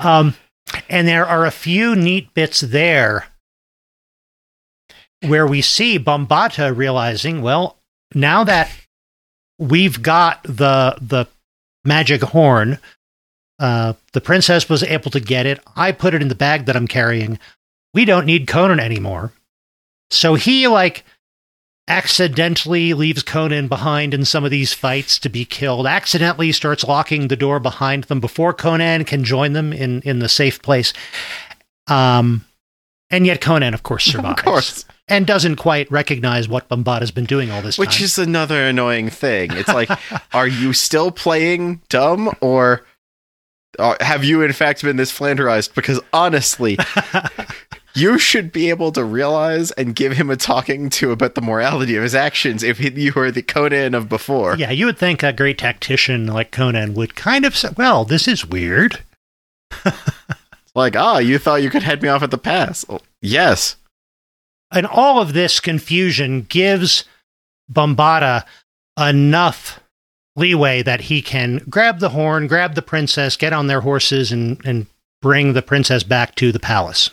[0.00, 0.34] Um,
[0.88, 3.26] and there are a few neat bits there
[5.26, 7.76] where we see Bombaata realizing, well,
[8.14, 8.70] now that
[9.58, 11.26] we've got the the
[11.84, 12.78] magic horn,
[13.58, 15.60] uh, the princess was able to get it.
[15.76, 17.38] I put it in the bag that I'm carrying.
[17.92, 19.32] We don't need Conan anymore.
[20.10, 21.04] So he like
[21.88, 25.86] accidentally leaves Conan behind in some of these fights to be killed.
[25.86, 30.28] Accidentally starts locking the door behind them before Conan can join them in in the
[30.28, 30.92] safe place.
[31.86, 32.44] Um,
[33.10, 34.84] and yet Conan, of course, survives Of course.
[35.10, 37.82] And doesn't quite recognize what Bombaata's been doing all this time.
[37.82, 38.04] Which time.
[38.04, 39.50] is another annoying thing.
[39.52, 39.90] It's like,
[40.32, 42.84] are you still playing dumb or
[43.78, 45.74] or have you in fact been this flanderized?
[45.74, 46.76] Because honestly,
[47.94, 51.96] you should be able to realize and give him a talking to about the morality
[51.96, 54.56] of his actions if he- you were the Conan of before.
[54.56, 58.26] yeah, you would think a great tactician like Conan would kind of say, well, this
[58.28, 59.00] is weird.
[60.74, 62.84] Like, ah, you thought you could head me off at the pass.
[62.88, 63.74] Oh, yes.
[64.72, 67.04] And all of this confusion gives
[67.72, 68.44] Bombaata
[68.98, 69.80] enough
[70.36, 74.64] leeway that he can grab the horn, grab the princess, get on their horses, and,
[74.64, 74.86] and
[75.20, 77.10] bring the princess back to the palace.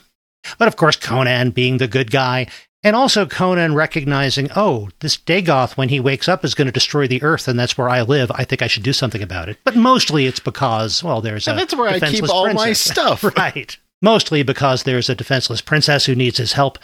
[0.58, 2.48] But of course, Conan being the good guy,
[2.84, 7.08] and also Conan recognizing, oh, this Dagoth, when he wakes up, is going to destroy
[7.08, 8.32] the earth, and that's where I live.
[8.32, 9.58] I think I should do something about it.
[9.64, 13.24] But mostly it's because, well, there's a that's where I keep all my stuff.
[13.38, 13.78] right.
[14.02, 16.78] Mostly because there's a defenseless princess who needs his help.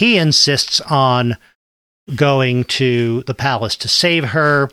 [0.00, 1.36] He insists on
[2.16, 4.70] going to the palace to save her.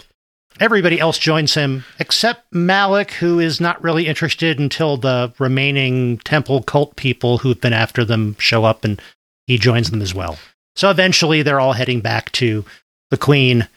[0.62, 6.64] Everybody else joins him except Malik, who is not really interested until the remaining temple
[6.64, 9.02] cult people who've been after them show up and
[9.48, 10.38] he joins them as well.
[10.78, 12.64] So eventually they're all heading back to
[13.12, 13.68] the queen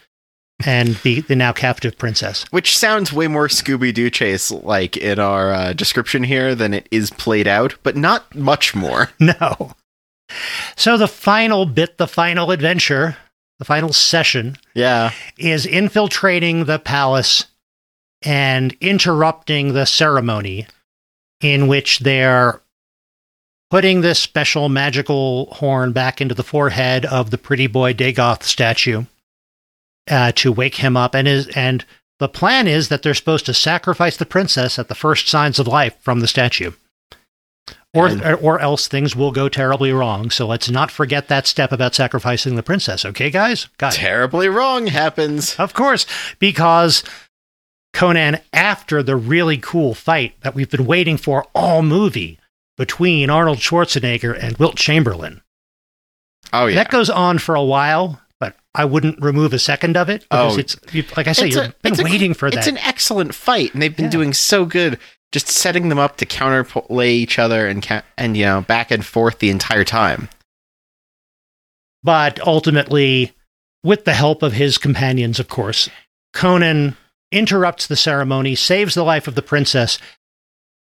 [0.64, 2.44] and the, the now captive princess.
[2.52, 6.86] Which sounds way more Scooby Doo chase like in our uh, description here than it
[6.92, 9.10] is played out, but not much more.
[9.18, 9.74] No.
[10.76, 13.16] So the final bit, the final adventure,
[13.58, 15.12] the final session Yeah.
[15.36, 17.46] is infiltrating the palace
[18.22, 20.66] and interrupting the ceremony
[21.40, 22.60] in which they're
[23.70, 29.04] putting this special magical horn back into the forehead of the pretty boy Dagoth statue
[30.10, 31.14] uh, to wake him up.
[31.14, 31.84] And is and
[32.18, 35.66] the plan is that they're supposed to sacrifice the princess at the first signs of
[35.66, 36.72] life from the statue.
[37.92, 40.30] Or, And- or else things will go terribly wrong.
[40.30, 43.04] So let's not forget that step about sacrificing the princess.
[43.04, 43.66] Okay, guys?
[43.78, 43.98] Got it.
[43.98, 45.56] Terribly wrong happens.
[45.58, 46.06] Of course,
[46.38, 47.02] because
[47.92, 52.38] Conan, after the really cool fight that we've been waiting for all movie
[52.76, 55.42] between Arnold Schwarzenegger and Wilt Chamberlain,
[56.52, 56.76] Oh yeah.
[56.76, 60.56] that goes on for a while, but I wouldn't remove a second of it because
[60.56, 60.60] Oh.
[60.60, 60.76] it's
[61.16, 63.72] like I say, It's you've a- been it's a- waiting for It's an excellent fight,
[63.74, 64.10] and they've been Yeah.
[64.12, 64.98] doing so good,
[65.32, 69.04] just setting them up to counterplay each other and ca- and you know back and
[69.04, 70.28] forth the entire time.
[72.02, 73.32] But ultimately,
[73.84, 75.88] with the help of his companions, of course,
[76.32, 76.96] Conan
[77.30, 79.98] interrupts the ceremony, saves the life of the princess,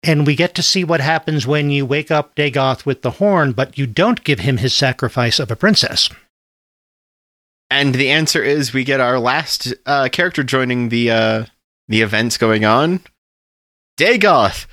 [0.01, 3.53] and we get to see what happens when you wake up Dagoth with the horn,
[3.53, 6.09] but you don't give him his sacrifice of a princess.
[7.69, 11.45] And the answer is we get our last uh, character joining the uh,
[11.87, 12.99] the events going on.
[13.97, 14.65] Dagoth,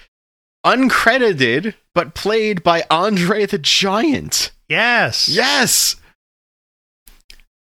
[0.64, 4.52] uncredited but played by Andre the Giant.
[4.68, 5.28] Yes.
[5.28, 5.96] Yes.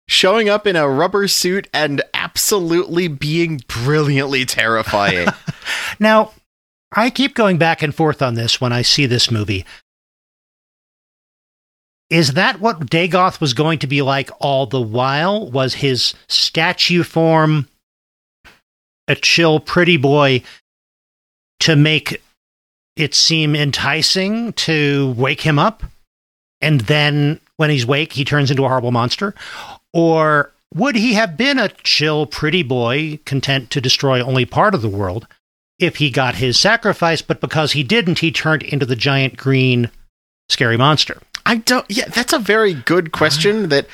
[0.09, 5.29] Showing up in a rubber suit and absolutely being brilliantly terrifying.
[6.01, 6.33] Now,
[6.93, 9.65] I keep going back and forth on this when I see this movie.
[12.09, 15.49] Is that what Dagoth was going to be like all the while?
[15.51, 17.69] Was his statue form
[19.07, 20.43] a chill, pretty boy
[21.61, 22.23] to make
[22.97, 25.83] it seem enticing to wake him up?
[26.61, 29.35] And then when he's wake, he turns into a horrible monster?
[29.93, 34.83] Or would he have been a chill, pretty boy content to destroy only part of
[34.83, 35.27] the world?
[35.81, 39.91] if he got his sacrifice, but because he didn't, he turned into the giant green
[40.49, 41.21] scary monster.
[41.47, 41.87] I don't.
[41.89, 43.71] Yeah, that's a very good question.
[43.71, 43.87] That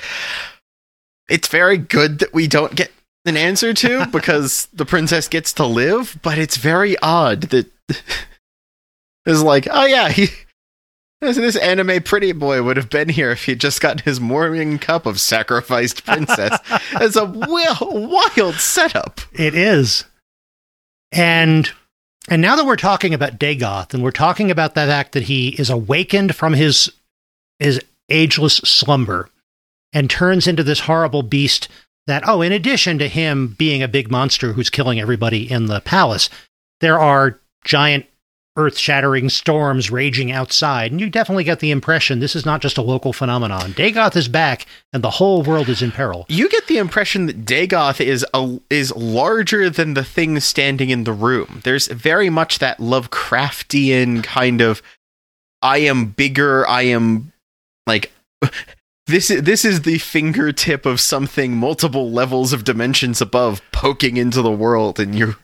[1.29, 2.93] it's very good that we don't get
[3.27, 7.71] an answer to because the princess gets to live, but it's very odd that
[9.27, 10.29] it's like, oh yeah, he
[11.21, 14.79] this, this anime pretty boy would have been here if he'd just gotten his morning
[14.79, 16.59] cup of sacrificed princess.
[16.93, 19.21] it's a wild, wild setup.
[19.33, 20.05] It is.
[21.13, 21.71] And
[22.29, 25.51] and now that we're talking about Dagoth and we're talking about the fact that he
[25.61, 26.93] is awakened from his
[27.59, 29.31] his ageless slumber
[29.93, 31.69] and turns into this horrible beast
[32.07, 35.81] that oh in addition to him being a big monster who's killing everybody in the
[35.81, 36.31] palace
[36.81, 38.07] there are giant
[38.57, 40.91] earth shattering storms raging outside.
[40.91, 43.73] And you definitely get the impression this is not just a local phenomenon.
[43.73, 46.25] Dagoth is back and the whole world is in peril.
[46.29, 51.05] You get the impression that Dagoth is a, is larger than the thing standing in
[51.05, 51.61] the room.
[51.65, 54.83] There's very much that Lovecraftian kind of
[55.63, 57.33] I am bigger, I am
[57.87, 58.13] like
[59.07, 64.43] this is this is the fingertip of something multiple levels of dimensions above poking into
[64.43, 65.37] the world and you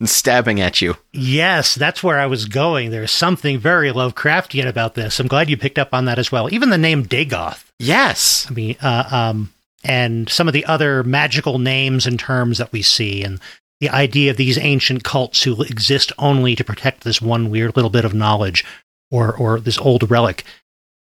[0.00, 0.96] and stabbing at you.
[1.12, 2.90] Yes, that's where I was going.
[2.90, 5.20] There's something very Lovecraftian about this.
[5.20, 6.52] I'm glad you picked up on that as well.
[6.52, 7.64] Even the name Dagoth.
[7.78, 8.46] Yes.
[8.48, 9.52] I mean, uh, um,
[9.84, 13.38] and some of the other magical names and terms that we see, and
[13.80, 17.90] the idea of these ancient cults who exist only to protect this one weird little
[17.90, 18.64] bit of knowledge
[19.10, 20.44] or or this old relic.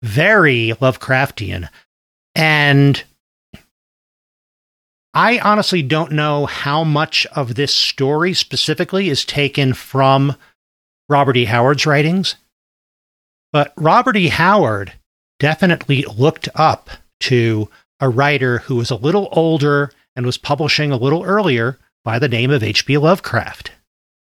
[0.01, 1.69] Very Lovecraftian.
[2.35, 3.03] And
[5.13, 10.35] I honestly don't know how much of this story specifically is taken from
[11.09, 11.45] Robert E.
[11.45, 12.35] Howard's writings,
[13.51, 14.29] but Robert E.
[14.29, 14.93] Howard
[15.39, 16.89] definitely looked up
[17.21, 17.69] to
[17.99, 22.29] a writer who was a little older and was publishing a little earlier by the
[22.29, 22.97] name of H.P.
[22.97, 23.71] Lovecraft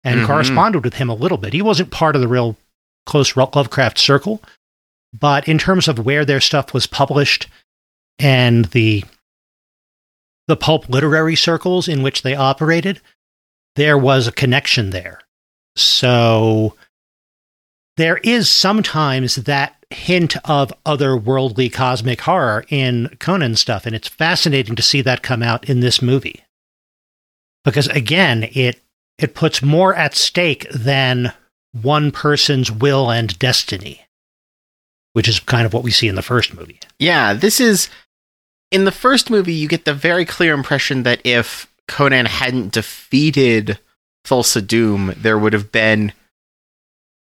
[0.04, 0.26] and Mhm.
[0.28, 1.54] corresponded with him a little bit.
[1.54, 2.58] He wasn't part of the real
[3.06, 4.42] close Lovecraft circle,
[5.14, 7.48] but in terms of where their stuff was published
[8.20, 9.04] and the
[10.48, 13.02] the pulp literary circles in which they operated,
[13.76, 15.20] there was a connection there.
[15.76, 16.76] So
[17.98, 24.76] there is sometimes that hint of otherworldly cosmic horror in Conan stuff, and it's fascinating
[24.76, 26.44] to see that come out in this movie.
[27.64, 28.82] Because again, it
[29.18, 31.34] it puts more at stake than
[31.72, 34.06] one person's will and destiny,
[35.14, 36.80] which is kind of what we see in the first movie.
[37.00, 37.90] Yeah, this is
[38.72, 43.80] in the first movie you get the very clear impression that if Conan hadn't defeated
[44.26, 46.14] Thulsa Doom, there would have been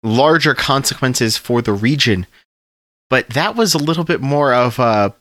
[0.02, 2.26] larger consequences for the region.
[3.08, 5.14] But that was a little bit more of a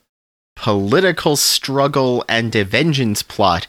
[0.56, 3.68] political struggle and a vengeance plot.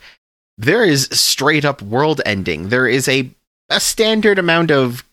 [0.58, 2.68] There is straight up world ending.
[2.68, 3.30] There is a
[3.70, 5.04] a standard amount of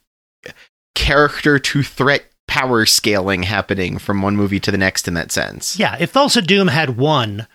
[0.96, 5.78] character to threat power scaling happening from one movie to the next in that sense.
[5.78, 7.46] Yeah, if Thulsa Doom had won,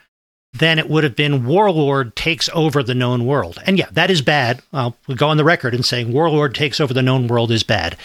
[0.53, 3.57] then it would have been Warlord takes over the known world.
[3.65, 4.61] And yeah, that is bad.
[4.71, 7.97] I'll go on the record in saying Warlord takes over the known world is bad.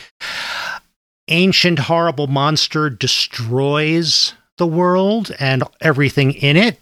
[1.28, 6.80] Ancient horrible monster destroys the world and everything in it.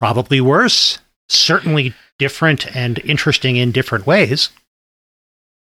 [0.00, 0.98] Probably worse.
[1.28, 4.50] Certainly different and interesting in different ways.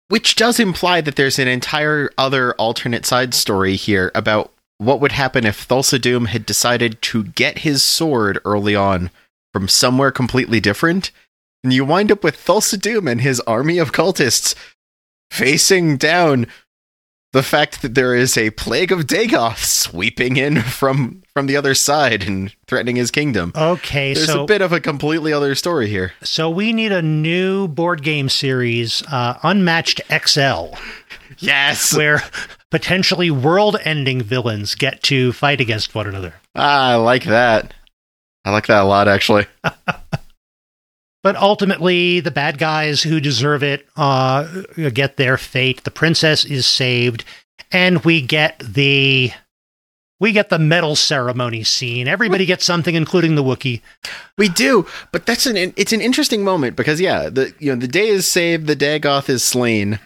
[0.07, 5.13] Which does imply that there's an entire other alternate side story here about what would
[5.13, 9.09] happen if Thulsa Doom had decided to get his sword early on
[9.53, 11.11] from somewhere completely different.
[11.63, 14.53] And you wind up with Thulsa Doom and his army of cultists
[15.31, 16.47] facing down
[17.35, 21.75] the fact that there is a plague of Dagoth sweeping in from from the other
[21.75, 23.51] side and threatening his kingdom.
[23.53, 26.13] Okay, There's so a bit of a completely other story here.
[26.23, 30.75] so we need a new board game series, uh, Unmatched XL.
[31.39, 31.93] Yes.
[31.93, 32.23] where
[32.71, 36.35] potentially world-ending villains get to fight against one another.
[36.55, 37.73] Ah, I like that.
[38.45, 39.45] I like that a lot, actually.
[41.25, 44.43] But ultimately, the bad guys who deserve it uh,
[44.93, 45.83] get their fate.
[45.83, 47.25] The princess is saved,
[47.71, 49.31] and we get the
[50.19, 52.07] we get the medal ceremony scene.
[52.07, 53.81] Everybody gets something, including the Wookiee.
[54.37, 57.87] We do, but that's an it's an interesting moment because yeah, the you know the
[57.87, 59.97] day is saved, the Dagoth is slain,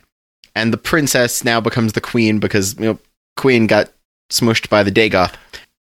[0.56, 3.00] and the princess now becomes the queen because you know
[3.36, 3.92] queen got
[4.32, 5.34] smushed by the Dagoth.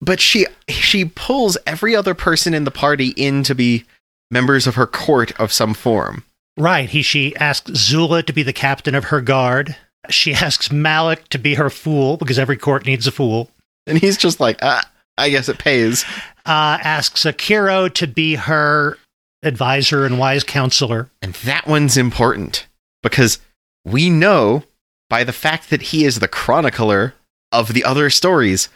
[0.01, 3.85] But she she pulls every other person in the party in to be
[4.31, 6.25] members of her court of some form.
[6.57, 6.89] Right.
[6.89, 9.77] He she asks Zula to be the captain of her guard.
[10.09, 13.51] She asks Malak to be her fool because every court needs a fool.
[13.87, 16.05] And he's just like, ah, I guess it pays.
[16.47, 18.99] Uh, asks Akiro to be her
[19.43, 21.11] advisor and wise counselor.
[21.23, 22.67] And that one's important
[23.03, 23.39] because
[23.85, 24.65] we know
[25.09, 27.15] by the fact that he is the chronicler
[27.53, 28.69] of the other stories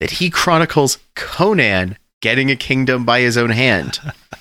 [0.00, 4.00] that he chronicles Conan getting a kingdom by his own hand.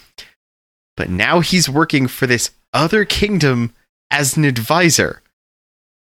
[0.98, 3.74] but now he's working for this other kingdom
[4.12, 5.22] as an advisor,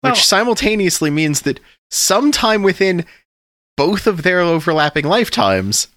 [0.02, 1.60] which Well- simultaneously means that
[1.92, 3.06] sometime within
[3.76, 5.88] both of their overlapping lifetimes,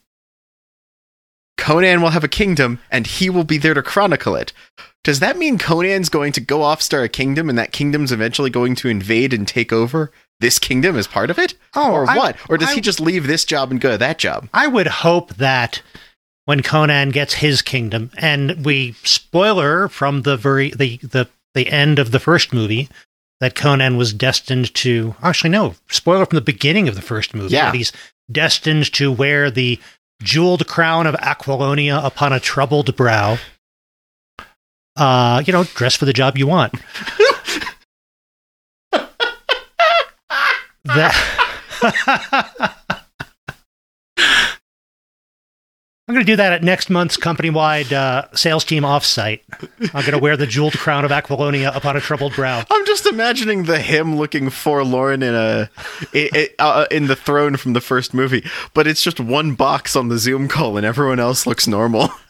[1.56, 4.52] Conan will have a kingdom and he will be there to chronicle it.
[5.04, 8.50] Does that mean Conan's going to go off start a kingdom and that kingdom's eventually
[8.50, 10.10] going to invade and take over
[10.40, 11.54] this kingdom as part of it?
[11.74, 12.36] Oh, or I- what?
[12.48, 14.48] Or does I- he just leave this job and go to that job?
[14.54, 15.82] I would hope that
[16.50, 22.00] when Conan gets his kingdom, and we spoiler from the very the the the end
[22.00, 22.88] of the first movie
[23.38, 27.54] that Conan was destined to actually no spoiler from the beginning of the first movie
[27.54, 27.66] Yeah.
[27.66, 27.92] that he's
[28.32, 29.78] destined to wear the
[30.24, 33.38] jeweled crown of Aquilonia upon a troubled brow.
[34.96, 36.74] Uh, you know, dress for the job you want.
[40.84, 41.14] that
[46.10, 49.42] I'm going to do that at next month's company-wide uh, sales team offsite.
[49.94, 52.64] I'm going to wear the jeweled crown of Aquilonia upon a troubled brow.
[52.68, 55.70] I'm just imagining the him looking forlorn in a
[56.12, 58.44] i- i- uh, in the throne from the first movie,
[58.74, 62.10] but it's just one box on the Zoom call and everyone else looks normal.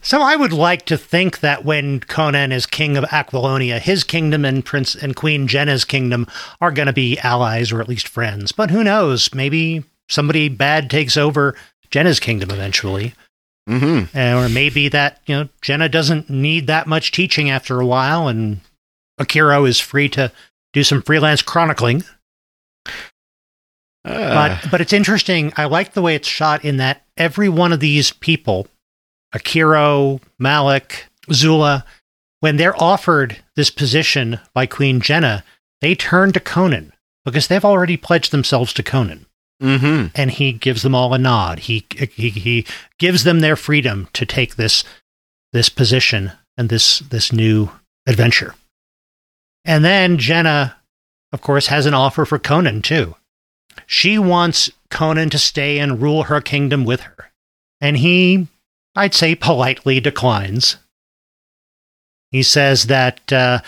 [0.00, 4.44] So I would like to think that when Conan is king of Aquilonia, his kingdom
[4.44, 6.26] and Prince and Queen Jehnna's kingdom
[6.60, 8.50] are going to be allies or at least friends.
[8.52, 9.32] But who knows?
[9.34, 11.54] Maybe somebody bad takes over
[11.92, 13.14] Jehnna's kingdom eventually.
[13.68, 14.16] Mm-hmm.
[14.16, 18.26] Uh, or maybe that you know Jehnna doesn't need that much teaching after a while,
[18.26, 18.60] and
[19.20, 20.32] Akiro is free to
[20.72, 22.02] do some freelance chronicling.
[24.04, 25.52] Uh, But but it's interesting.
[25.56, 28.66] I like the way it's shot in that every one of these people,
[29.32, 31.84] Akiro, Malak, Zula,
[32.40, 35.44] when they're offered this position by Queen Jehnna,
[35.80, 36.92] they turn to Conan
[37.24, 39.26] because they've already pledged themselves to Conan
[39.62, 40.06] mm-hmm.
[40.14, 41.60] and he gives them all a nod.
[41.60, 42.66] He he he
[42.98, 44.84] gives them their freedom to take this
[45.52, 47.70] this position and this this new
[48.06, 48.54] adventure.
[49.64, 50.74] And then Jehnna,
[51.32, 53.14] of course, has an offer for Conan too.
[53.86, 57.30] She wants Conan to stay and rule her kingdom with her,
[57.80, 58.48] and he,
[58.94, 60.76] I'd say, politely declines.
[62.30, 63.60] He says that uh,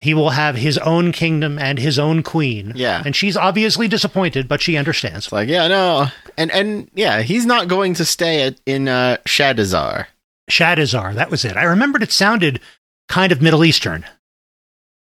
[0.00, 2.72] he will have his own kingdom and his own queen.
[2.76, 3.02] Yeah.
[3.04, 5.26] And she's obviously disappointed, but she understands.
[5.26, 6.06] It's like, yeah, no.
[6.36, 10.06] And and yeah, he's not going to stay at, in uh Shadizar.
[10.50, 11.56] Shadizar, that was it.
[11.56, 12.60] I remembered it sounded
[13.08, 14.04] kind of Middle Eastern.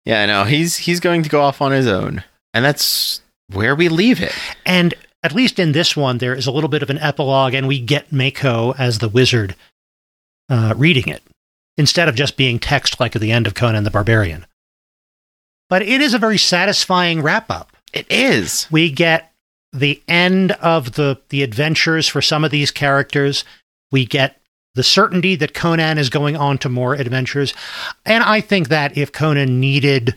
[0.04, 2.24] Yeah, no, he's he's going to go off on his own.
[2.52, 3.20] And that's
[3.52, 4.34] where we leave it.
[4.66, 7.68] And at least in this one, there is a little bit of an epilogue, and
[7.68, 9.54] we get Mako as the wizard
[10.48, 11.22] uh, reading it
[11.76, 14.46] instead of just being text like at the end of Conan the Barbarian.
[15.70, 17.74] But it is a very satisfying wrap up.
[17.94, 18.66] It is.
[18.70, 19.32] We get
[19.72, 23.44] the end of the, the adventures for some of these characters.
[23.90, 24.40] We get
[24.74, 27.54] the certainty that Conan is going on to more adventures.
[28.04, 30.14] And I think that if Conan needed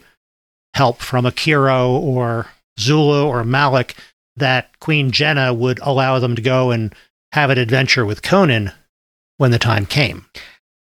[0.74, 2.48] help from Akiro or
[2.80, 3.96] Zula or Malak,
[4.36, 6.94] that Queen Jehnna would allow them to go and
[7.32, 8.72] have an adventure with Conan
[9.38, 10.26] when the time came.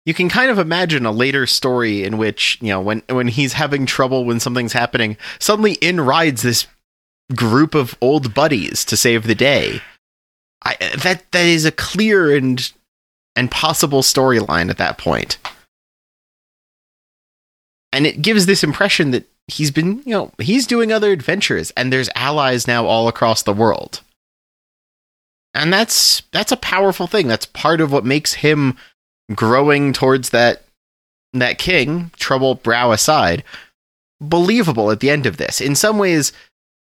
[0.06, 3.54] You can kind of imagine a later story in which, you know, when when he's
[3.54, 6.68] having trouble when something's happening, suddenly in rides this
[7.36, 9.82] group of old buddies to save the day.
[10.64, 12.72] I, that that is a clear and
[13.36, 15.00] and possible storyline at that.
[17.94, 21.92] And it gives this impression that he's been, you know, he's doing other adventures and
[21.92, 24.02] there's allies now all across the world.
[25.54, 27.28] And that's that's a powerful thing.
[27.28, 28.78] That's part of what makes him
[29.36, 30.64] growing towards that
[31.34, 33.44] that king, trouble brow aside,
[34.20, 35.62] believable at the end of this.
[35.62, 36.34] In some ways,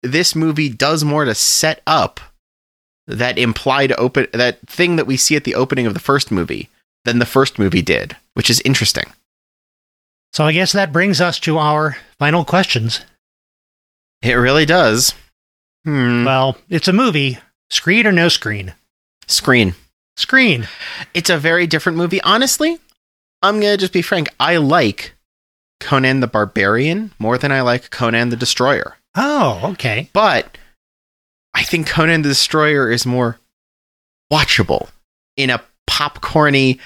[0.01, 2.19] this movie does more to set up
[3.07, 6.69] that implied open that thing that we see at the opening of the first movie
[7.05, 9.05] than the first movie did, which is interesting.
[10.31, 13.01] So I guess that brings us to our final questions.
[14.21, 15.13] It really does.
[15.85, 16.26] Hmm.
[16.26, 17.39] Well, it's a movie.
[17.69, 18.73] Screen or no screen?
[19.27, 19.76] Screen.
[20.20, 20.68] Screen.
[21.14, 22.22] It's a very different movie.
[22.22, 22.80] Honestly,
[23.41, 24.30] I'm going to just be frank.
[24.40, 25.14] I like
[25.80, 28.98] Conan the Barbarian more than I like Conan the Destroyer.
[29.16, 30.10] Oh, okay.
[30.14, 30.58] But
[31.54, 33.40] I think Conan the Destroyer is more
[34.32, 34.90] watchable
[35.38, 36.80] in a popcorny,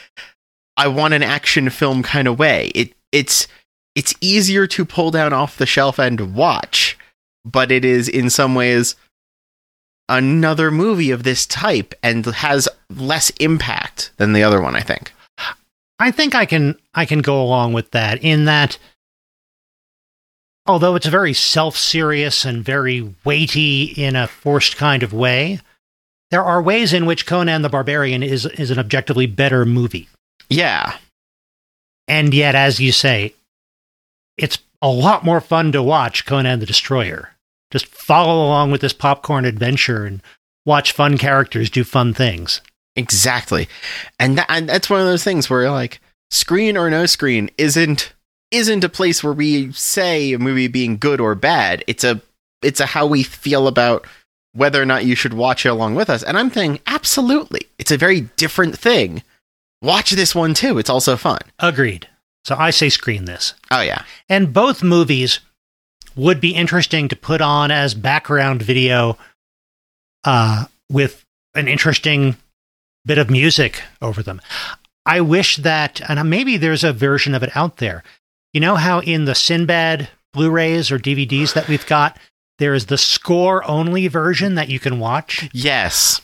[0.77, 2.71] I want an action film kind of way.
[2.73, 3.47] It it's
[3.95, 6.97] it's easier to pull down off the shelf and watch,
[7.43, 8.95] but it is in some ways
[10.17, 15.13] another movie of this type and has less impact than the other one, I think.
[15.99, 18.77] I think I can I can go along with that in that
[20.65, 25.59] although it's very self-serious and very weighty in a forced kind of way,
[26.31, 30.09] there are ways in which Conan the Barbarian is is an objectively better movie.
[30.49, 30.97] Yeah.
[32.07, 33.33] And yet, as you say,
[34.37, 37.32] it's a lot more fun to watch Conan the Destroyer.
[37.73, 40.21] Just follow along with this popcorn adventure and
[40.63, 42.61] watch fun characters do fun things.
[42.95, 43.67] Exactly.
[44.19, 48.13] And, that, and that's one of those things where like screen or no screen isn't
[48.51, 51.83] isn't a place where we say a movie being good or bad.
[51.87, 52.21] It's a
[52.61, 54.05] it's a how we feel about
[54.51, 56.21] whether or not you should watch it along with us.
[56.21, 57.61] And I'm saying absolutely.
[57.79, 59.23] It's a very different thing.
[59.81, 60.77] Watch this one too.
[60.77, 61.39] It's also fun.
[61.57, 62.07] Agreed.
[62.45, 63.55] So I say screen this.
[63.71, 64.03] Oh yeah.
[64.29, 65.39] And both movies
[66.15, 69.17] would be interesting to put on as background video
[70.23, 71.23] uh, with
[71.55, 72.37] an interesting
[73.05, 74.41] bit of music over them.
[75.05, 78.03] I wish that, and maybe there's a version of it out there.
[78.53, 82.17] You know how in the Sinbad Blu rays or DVDs that we've got,
[82.59, 85.49] there is the score only version that you can watch?
[85.51, 86.21] Yes.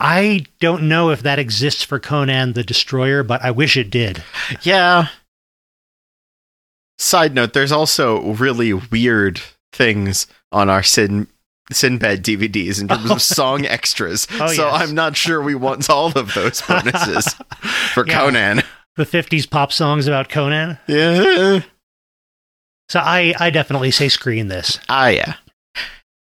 [0.00, 4.22] I don't know if that exists for Conan the Destroyer, but I wish it did.
[4.62, 5.08] Yeah.
[6.98, 9.40] Side note, there's also really weird
[9.72, 11.26] things on our Sin
[11.72, 13.14] Sinbad DVDs in terms Oh.
[13.14, 14.26] of song extras.
[14.34, 14.80] Oh, so yes.
[14.82, 17.34] I'm not sure we want all of those bonuses
[17.94, 18.18] for Yeah.
[18.20, 18.62] Conan.
[18.96, 20.78] The 50s pop songs about Conan.
[20.86, 21.60] Yeah.
[22.88, 24.78] So I, I definitely say screen this.
[24.88, 25.34] Ah, yeah.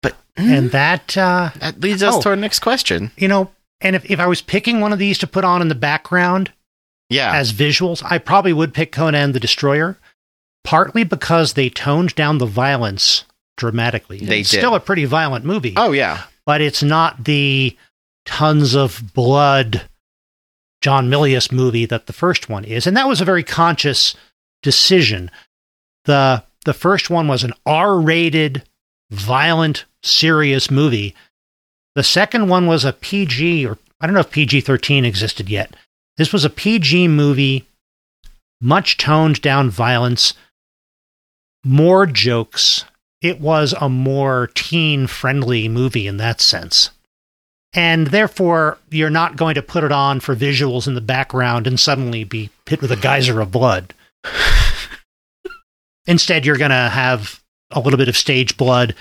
[0.02, 2.20] But And that, uh, that leads us Oh.
[2.22, 3.12] to our next question.
[3.16, 5.68] you know, and if, if I was picking one of these to put on in
[5.68, 6.50] the background
[7.10, 7.36] Yeah.
[7.36, 9.98] as visuals, I probably would pick Conan the Destroyer,
[10.66, 13.24] partly because they toned down the violence
[13.56, 14.18] dramatically.
[14.18, 14.58] They it's did.
[14.58, 16.24] still a pretty violent movie, oh, yeah.
[16.44, 17.76] but it's not the
[18.26, 19.88] tons of blood
[20.82, 22.86] John Milius movie that the first one is.
[22.86, 24.14] And that was a very conscious
[24.62, 25.30] decision.
[26.04, 28.64] The the first one was an R-rated,
[29.10, 31.14] violent, serious movie.
[31.94, 35.74] The second one was a PG or I don't know if PG-13 existed yet.
[36.16, 37.66] This was a PG movie,
[38.60, 40.34] much toned down violence,
[41.66, 42.84] more jokes.
[43.20, 46.90] It was a more teen friendly movie in that sense.
[47.74, 51.78] And therefore, you're not going to put it on for visuals in the background and
[51.78, 53.92] suddenly be hit with a geyser of blood.
[56.06, 58.94] Instead, you're going to have a little bit of stage blood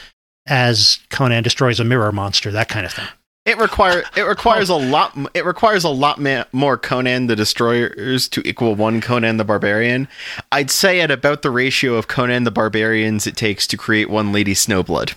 [0.48, 3.08] as Conan destroys a mirror monster, that kind of thing.
[3.46, 8.28] It require it requires a lot it requires a lot ma- more Conan the Destroyers
[8.30, 10.08] to equal one Conan the Barbarian.
[10.52, 14.32] I'd say at about the ratio of Conan the Barbarians it takes to create one
[14.32, 15.14] Lady Snowblood.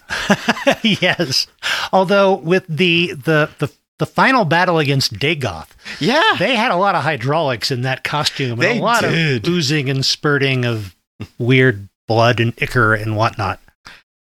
[1.02, 1.46] yes.
[1.92, 6.22] Although with the, the the the final battle against Dagoth, Yeah.
[6.38, 9.44] they had a lot of hydraulics in that costume and They a lot did.
[9.46, 10.94] of oozing and spurting of
[11.38, 13.58] weird blood and ichor and whatnot.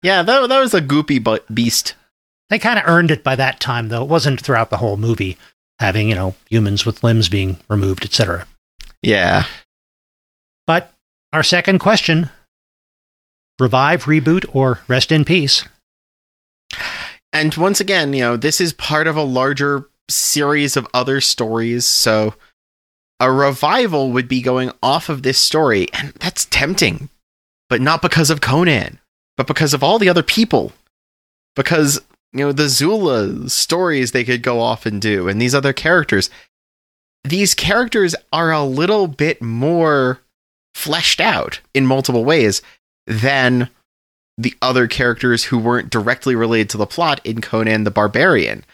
[0.03, 1.23] Yeah, that, that was a goopy
[1.53, 1.95] beast.
[2.49, 4.03] They kind of earned it by that time, though.
[4.03, 5.37] It wasn't throughout the whole movie,
[5.79, 8.47] having, you know, humans with limbs being removed, etc.
[9.03, 9.47] Yeah.
[10.67, 10.93] But
[11.33, 12.31] our second question
[13.59, 15.65] revive, reboot, or rest in peace?
[17.33, 21.85] And once again, you know, this is part of a larger series of other stories,
[21.85, 22.35] so
[23.19, 27.09] a revival would be going off of this story, and that's tempting.
[27.69, 29.01] But not because of Conan,
[29.37, 30.73] but because of all the other people.
[31.57, 32.01] Because,
[32.37, 36.29] you know, the Zula stories they could go off and do, and these other characters.
[37.25, 40.21] These characters are a little bit more
[40.75, 42.61] fleshed out in multiple ways
[43.07, 43.71] than
[44.37, 48.65] the other characters who weren't directly related to the plot in Conan the Barbarian,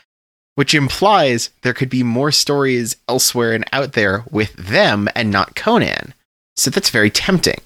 [0.56, 5.54] which implies there could be more stories elsewhere and out there with them and not
[5.54, 6.14] Conan.
[6.56, 7.60] So that's very tempting.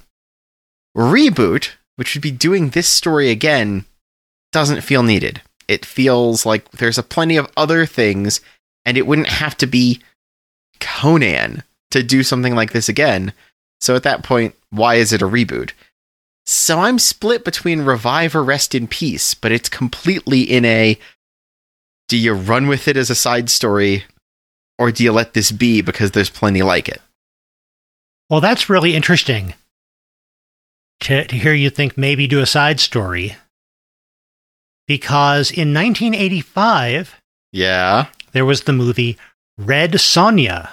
[0.94, 3.86] Reboot, which would be doing this story again,
[4.52, 5.40] doesn't feel needed.
[5.68, 8.40] It feels like there's a plenty of other things,
[8.84, 10.00] and it wouldn't have to be
[10.80, 13.32] Conan to do something like this again.
[13.80, 15.72] So at that point, why is it a reboot?
[16.46, 20.98] So I'm split between revive or rest in peace, but it's completely in a
[22.08, 24.04] do you run with it as a side story
[24.78, 27.00] or do you let this be because there's plenty like it?
[28.30, 29.54] Well, that's really interesting
[31.00, 33.36] to, to hear you think maybe do a side story.
[34.86, 37.16] Because in 1985,
[37.52, 38.06] Yeah.
[38.32, 39.16] there was the movie
[39.58, 40.70] Red Sonja.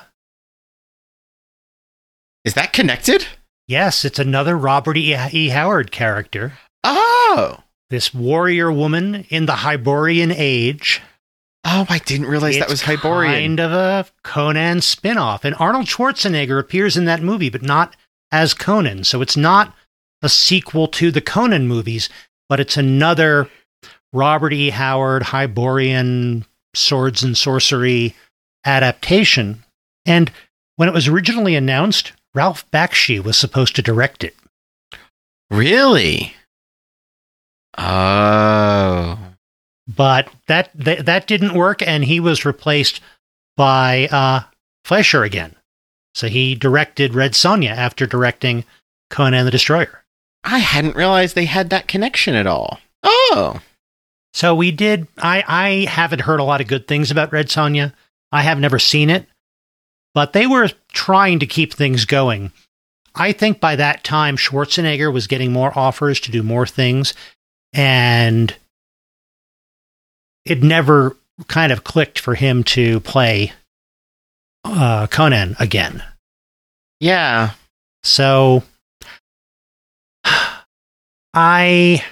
[2.44, 3.26] Is that connected?
[3.68, 5.16] Yes, it's another Robert E.
[5.32, 5.50] E.
[5.50, 6.54] Howard character.
[6.84, 7.60] Oh.
[7.90, 11.02] This warrior woman in the Hyborian age.
[11.64, 13.34] Oh, I didn't realize that was It's Hyborian.
[13.34, 15.46] Kind of a Conan spin-off.
[15.46, 17.96] And Arnold Schwarzenegger appears in that movie, but not
[18.32, 19.06] as Conan.
[19.06, 19.74] So it's not
[20.22, 22.10] a sequel to the Conan movies,
[22.50, 23.50] but it's another
[24.14, 24.70] Robert E.
[24.70, 26.46] Howard Hyborian
[26.76, 28.16] swords and sorcery
[28.66, 29.64] adaptation.
[30.06, 30.32] And
[30.76, 34.36] when it was originally announced, Ralph Bakshi was supposed to direct it.
[35.50, 36.34] Really?
[37.78, 39.18] Oh.
[39.88, 43.02] But that that, that didn't work, and he was replaced
[43.58, 44.42] by uh,
[44.86, 45.56] Fleischer again.
[46.16, 48.66] So he directed Red Sonja after directing
[49.10, 50.04] Conan the Destroyer.
[50.44, 52.80] I hadn't realized they had that connection at all.
[53.04, 53.60] Oh.
[54.34, 55.08] So we did.
[55.18, 57.94] I I haven't heard a lot of good things about Red Sonja.
[58.32, 59.28] I have never seen it,
[60.14, 62.52] but they were trying to keep things going.
[63.16, 67.14] I think by that time Schwarzenegger was getting more offers to do more things,
[67.74, 68.56] and
[70.46, 71.16] it never
[71.48, 73.54] kind of clicked for him to play
[74.64, 76.04] uh, Conan again.
[77.00, 77.52] Yeah.
[78.04, 78.64] So
[81.34, 82.04] I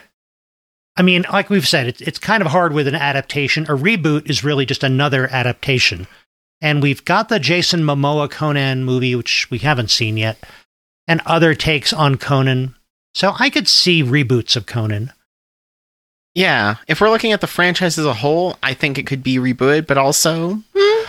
[0.95, 3.63] I mean, like we've said, it's it's kind of hard with an adaptation.
[3.65, 6.07] A reboot is really just another adaptation.
[6.61, 10.38] And we've got the Jason Momoa Conan movie, which we haven't seen yet,
[11.07, 12.76] and other takes on Conan.
[13.15, 15.11] So I could see reboots of Conan.
[16.34, 16.76] Yeah.
[16.88, 19.88] If we're looking at the franchise as a whole, I think it could be rebooted,
[19.88, 20.61] but also.
[20.76, 21.05] hmm,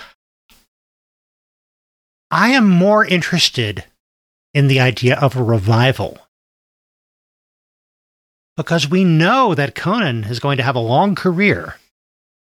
[2.30, 3.84] I am more interested
[4.54, 6.18] in the idea of a revival.
[8.56, 11.76] Because we know that Conan is going to have a long career.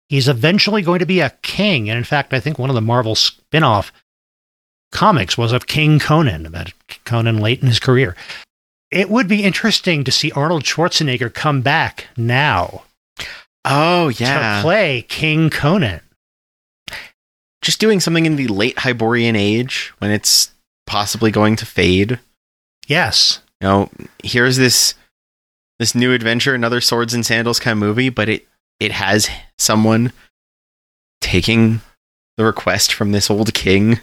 [0.09, 1.91] He's eventually going to be a king.
[1.91, 3.93] And in fact, I think one of the Marvel spin off
[4.93, 6.73] comics was of King Conan, about
[7.05, 8.17] Conan late in his career.
[8.91, 12.85] It would be interesting to see Arnold Schwarzenegger come back now
[13.67, 14.57] Oh, yeah.
[14.59, 16.01] to play King Conan.
[17.61, 20.53] Just doing something in the late Hyborian age when it's
[20.87, 22.19] possibly going to fade.
[22.87, 23.41] Yes.
[23.61, 23.91] You know,
[24.23, 24.95] here's this
[25.79, 28.47] this new adventure, another swords and sandals kind of movie, but it
[28.81, 29.29] it has
[29.59, 30.13] someone
[31.21, 31.81] taking
[32.37, 33.99] the request from this old king.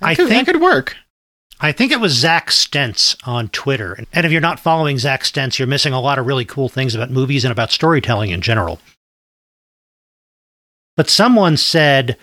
[0.00, 0.96] I could, think it could work.
[1.60, 3.92] I think it was Zach Stentz on Twitter.
[4.12, 6.94] And if you're not following Zach Stentz, you're missing a lot of really cool things
[6.94, 8.80] about movies and about storytelling in general.
[10.96, 12.16] But someone said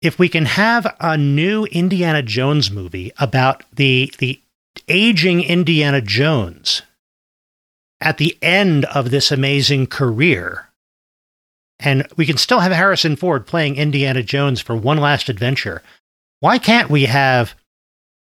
[0.00, 4.40] if we can have a new Indiana Jones movie about the the
[4.88, 6.82] aging Indiana Jones
[8.00, 10.68] at the end of this amazing career,
[11.80, 15.82] and we can still have Harrison Ford playing Indiana Jones for one last adventure,
[16.40, 17.54] why can't we have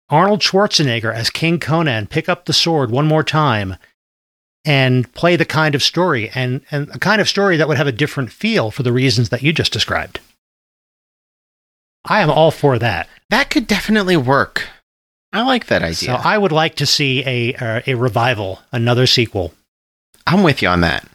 [0.09, 3.77] Arnold Schwarzenegger as King Conan pick up the sword one more time
[4.65, 7.87] and play the kind of story and, and a kind of story that would have
[7.87, 10.19] a different feel for the reasons that you just described.
[12.05, 13.07] I am all for that.
[13.29, 14.67] That could definitely work.
[15.33, 15.95] I like that idea.
[15.95, 19.53] So I would like to see a uh, a revival, another sequel.
[20.27, 21.07] I'm with you on that.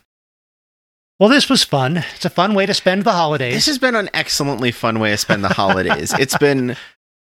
[1.21, 2.05] Well, this was fun.
[2.15, 3.55] It's a fun way to spend the holidays.
[3.55, 6.13] This has been an excellently fun way to spend the holidays.
[6.19, 6.77] it's been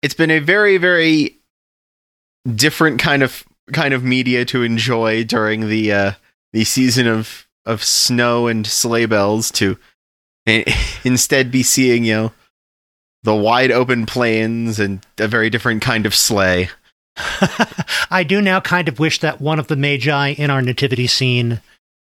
[0.01, 1.37] it's been a very very
[2.55, 6.11] different kind of kind of media to enjoy during the uh
[6.53, 9.77] the season of of snow and sleigh bells to
[11.03, 12.31] instead be seeing you know
[13.23, 16.69] the wide open plains and a very different kind of sleigh.
[18.11, 21.61] I do now kind of wish that one of the magi in our nativity scene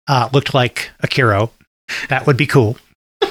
[0.09, 1.51] uh, looked like Akiro.
[2.09, 2.77] That would be cool.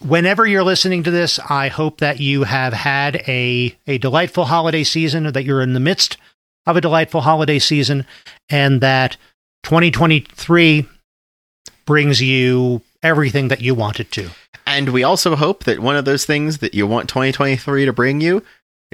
[0.00, 4.84] Whenever you're listening to this, I hope that you have had a, a delightful holiday
[4.84, 6.16] season, that you're in the midst
[6.66, 8.06] of a delightful holiday season,
[8.48, 9.16] and that
[9.64, 10.86] 2023
[11.86, 14.30] brings you everything that you want it to.
[14.66, 18.20] And we also hope that one of those things that you want 2023 to bring
[18.20, 18.42] you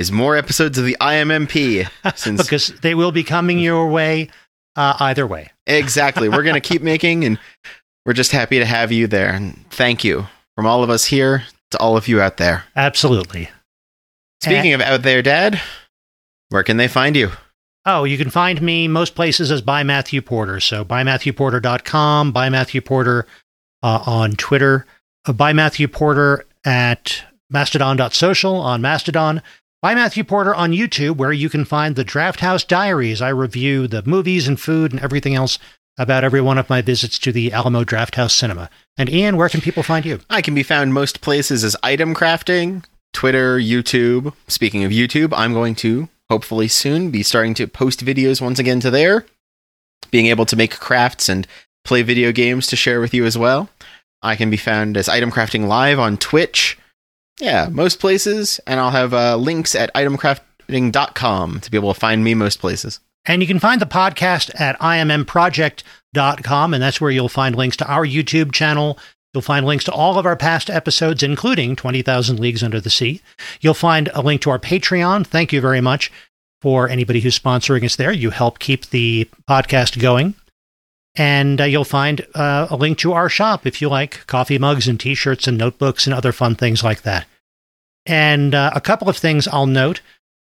[0.01, 1.87] is more episodes of the IMMP
[2.17, 4.31] since because they will be coming your way
[4.75, 5.51] uh, either way.
[5.67, 6.29] Exactly.
[6.29, 7.39] We're going to keep making, and
[8.07, 9.31] we're just happy to have you there.
[9.31, 12.65] And thank you from all of us here to all of you out there.
[12.75, 13.51] Absolutely.
[14.43, 15.61] Speaking of out there, Dad,
[16.49, 17.33] where can they find you?
[17.85, 20.61] Oh, you can find me most places as by Matthew Porter.
[20.61, 23.27] So bymatthewporter.com, by Matthew Porter
[23.83, 24.87] uh, on Twitter,
[25.27, 29.43] uh, by Matthew Porter at mastodon.social on Mastodon,
[29.82, 33.23] by Matthew Porter on YouTube, where you can find the Draft House Diaries.
[33.23, 35.59] I review the movies and food and everything else
[35.98, 38.69] about every one of my visits to the Alamo Drafthouse Cinema.
[38.98, 40.20] And Ian, where can people find you?
[40.28, 44.35] I can be found most places as item crafting, Twitter, YouTube.
[44.48, 48.81] Speaking of YouTube, I'm going to hopefully soon be starting to post videos once again
[48.81, 49.24] to there,
[50.11, 51.47] being able to make crafts and
[51.85, 53.70] play video games to share with you as well.
[54.23, 56.78] I can be found as item crafting live on Twitch.
[57.41, 62.23] Yeah, most places, and I'll have uh, links at itemcrafting.com to be able to find
[62.23, 63.01] me most places.
[63.27, 67.87] And you can find the podcast at immproject.com, and that's where you'll find links to
[67.91, 68.99] our YouTube channel
[69.33, 73.21] You'll find links to all of our past episodes, including 20,000 Leagues Under the Sea.
[73.61, 75.25] You'll find a link to our Patreon.
[75.27, 76.11] Thank you very much
[76.61, 78.12] for anybody who's sponsoring us there.
[78.12, 80.35] You help keep the podcast going.
[81.16, 84.87] And uh, you'll find uh, a link to our shop if you like coffee mugs
[84.87, 87.27] and t shirts and notebooks and other fun things like that.
[88.07, 90.01] And uh, a couple of things I'll note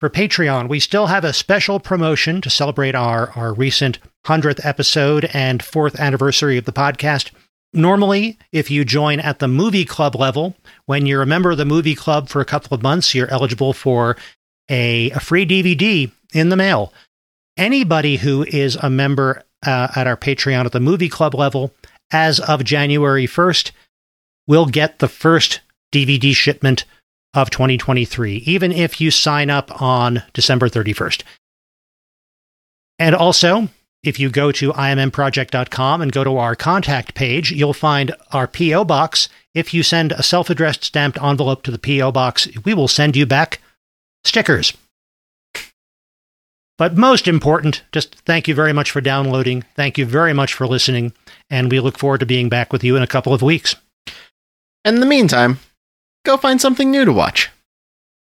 [0.01, 5.31] for Patreon, we still have a special promotion to celebrate our, our recent 100th episode
[5.33, 7.31] and fourth anniversary of the podcast.
[7.73, 10.57] Normally, if you join at the movie club level,
[10.87, 13.73] when you're a member of the movie club for a couple of months, you're eligible
[13.73, 14.17] for
[14.69, 16.93] a, a free DVD in the mail.
[17.57, 21.73] Anybody who is a member uh, at our Patreon at the movie club level
[22.13, 23.73] as of January 1st
[24.47, 25.61] will get the first
[25.93, 26.85] DVD shipment
[27.35, 31.23] of 2023, even if you sign up on December 31st.
[32.99, 33.69] And also,
[34.05, 38.85] if you go to immproject.com and go to our contact page, you'll find our P.O.
[38.85, 39.29] box.
[39.55, 42.13] If you send a self addressed stamped envelope to the P.O.
[42.13, 43.61] box, we will send you back
[44.25, 44.73] stickers.
[46.77, 49.65] But most important, just thank you very much for downloading.
[49.77, 51.13] Thank you very much for listening.
[51.49, 53.77] And we look forward to being back with you in a couple of weeks.
[54.85, 55.61] In the meantime,
[56.27, 57.51] go find something new to watch.